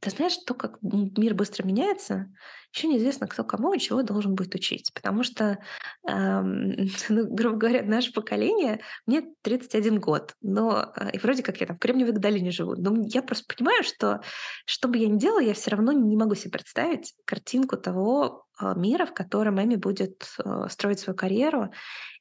[0.00, 2.30] ты знаешь, то, как мир быстро меняется,
[2.72, 4.92] еще неизвестно, кто кому и чего должен будет учить.
[4.94, 5.58] Потому что,
[6.06, 6.76] эм,
[7.08, 11.76] ну, грубо говоря, наше поколение, мне 31 год, но э, и вроде как я там
[11.76, 14.20] в Кремниевой долине живу, но я просто понимаю, что
[14.66, 18.74] что бы я ни делала, я все равно не могу себе представить картинку того э,
[18.76, 21.72] мира, в котором Эми будет э, строить свою карьеру.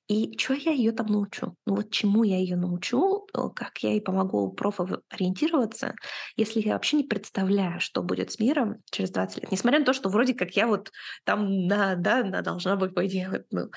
[0.07, 1.55] И что я ее там научу?
[1.65, 5.95] Ну вот чему я ее научу, э, как я ей помогу профориентироваться,
[6.37, 9.51] если я вообще не представляю, что будет с миром через 20 лет.
[9.51, 10.91] Несмотря на то, что вроде как я вот
[11.25, 13.69] там на, да, на должна быть, по идее, ну,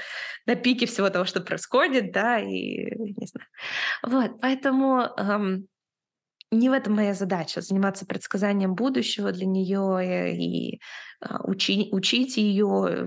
[0.46, 3.48] на пике всего того, что происходит, да, и не знаю.
[4.02, 5.66] Вот, поэтому эм,
[6.50, 10.80] не в этом моя задача заниматься предсказанием будущего для нее и
[11.20, 13.04] а, учи, учить ее э,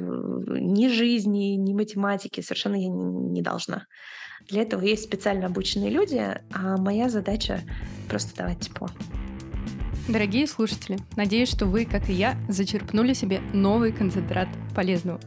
[0.60, 3.86] ни жизни, ни математики совершенно я не, не должна.
[4.50, 6.22] Для этого есть специально обученные люди,
[6.52, 7.62] а моя задача
[8.10, 8.90] просто давать тепло.
[10.08, 15.20] Дорогие слушатели, надеюсь, что вы, как и я, зачерпнули себе новый концентрат полезного.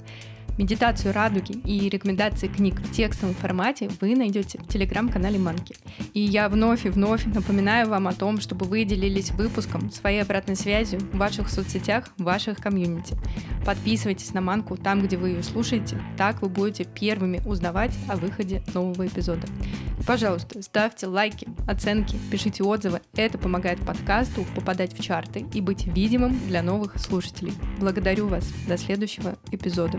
[0.58, 5.76] Медитацию радуги и рекомендации книг в текстовом формате вы найдете в телеграм-канале Манки.
[6.14, 10.56] И я вновь и вновь напоминаю вам о том, чтобы вы делились выпуском своей обратной
[10.56, 13.16] связью в ваших соцсетях, в ваших комьюнити.
[13.66, 18.62] Подписывайтесь на Манку там, где вы ее слушаете, так вы будете первыми узнавать о выходе
[18.72, 19.46] нового эпизода.
[20.06, 23.02] Пожалуйста, ставьте лайки, оценки, пишите отзывы.
[23.14, 27.52] Это помогает подкасту попадать в чарты и быть видимым для новых слушателей.
[27.78, 28.48] Благодарю вас.
[28.68, 29.98] До следующего эпизода.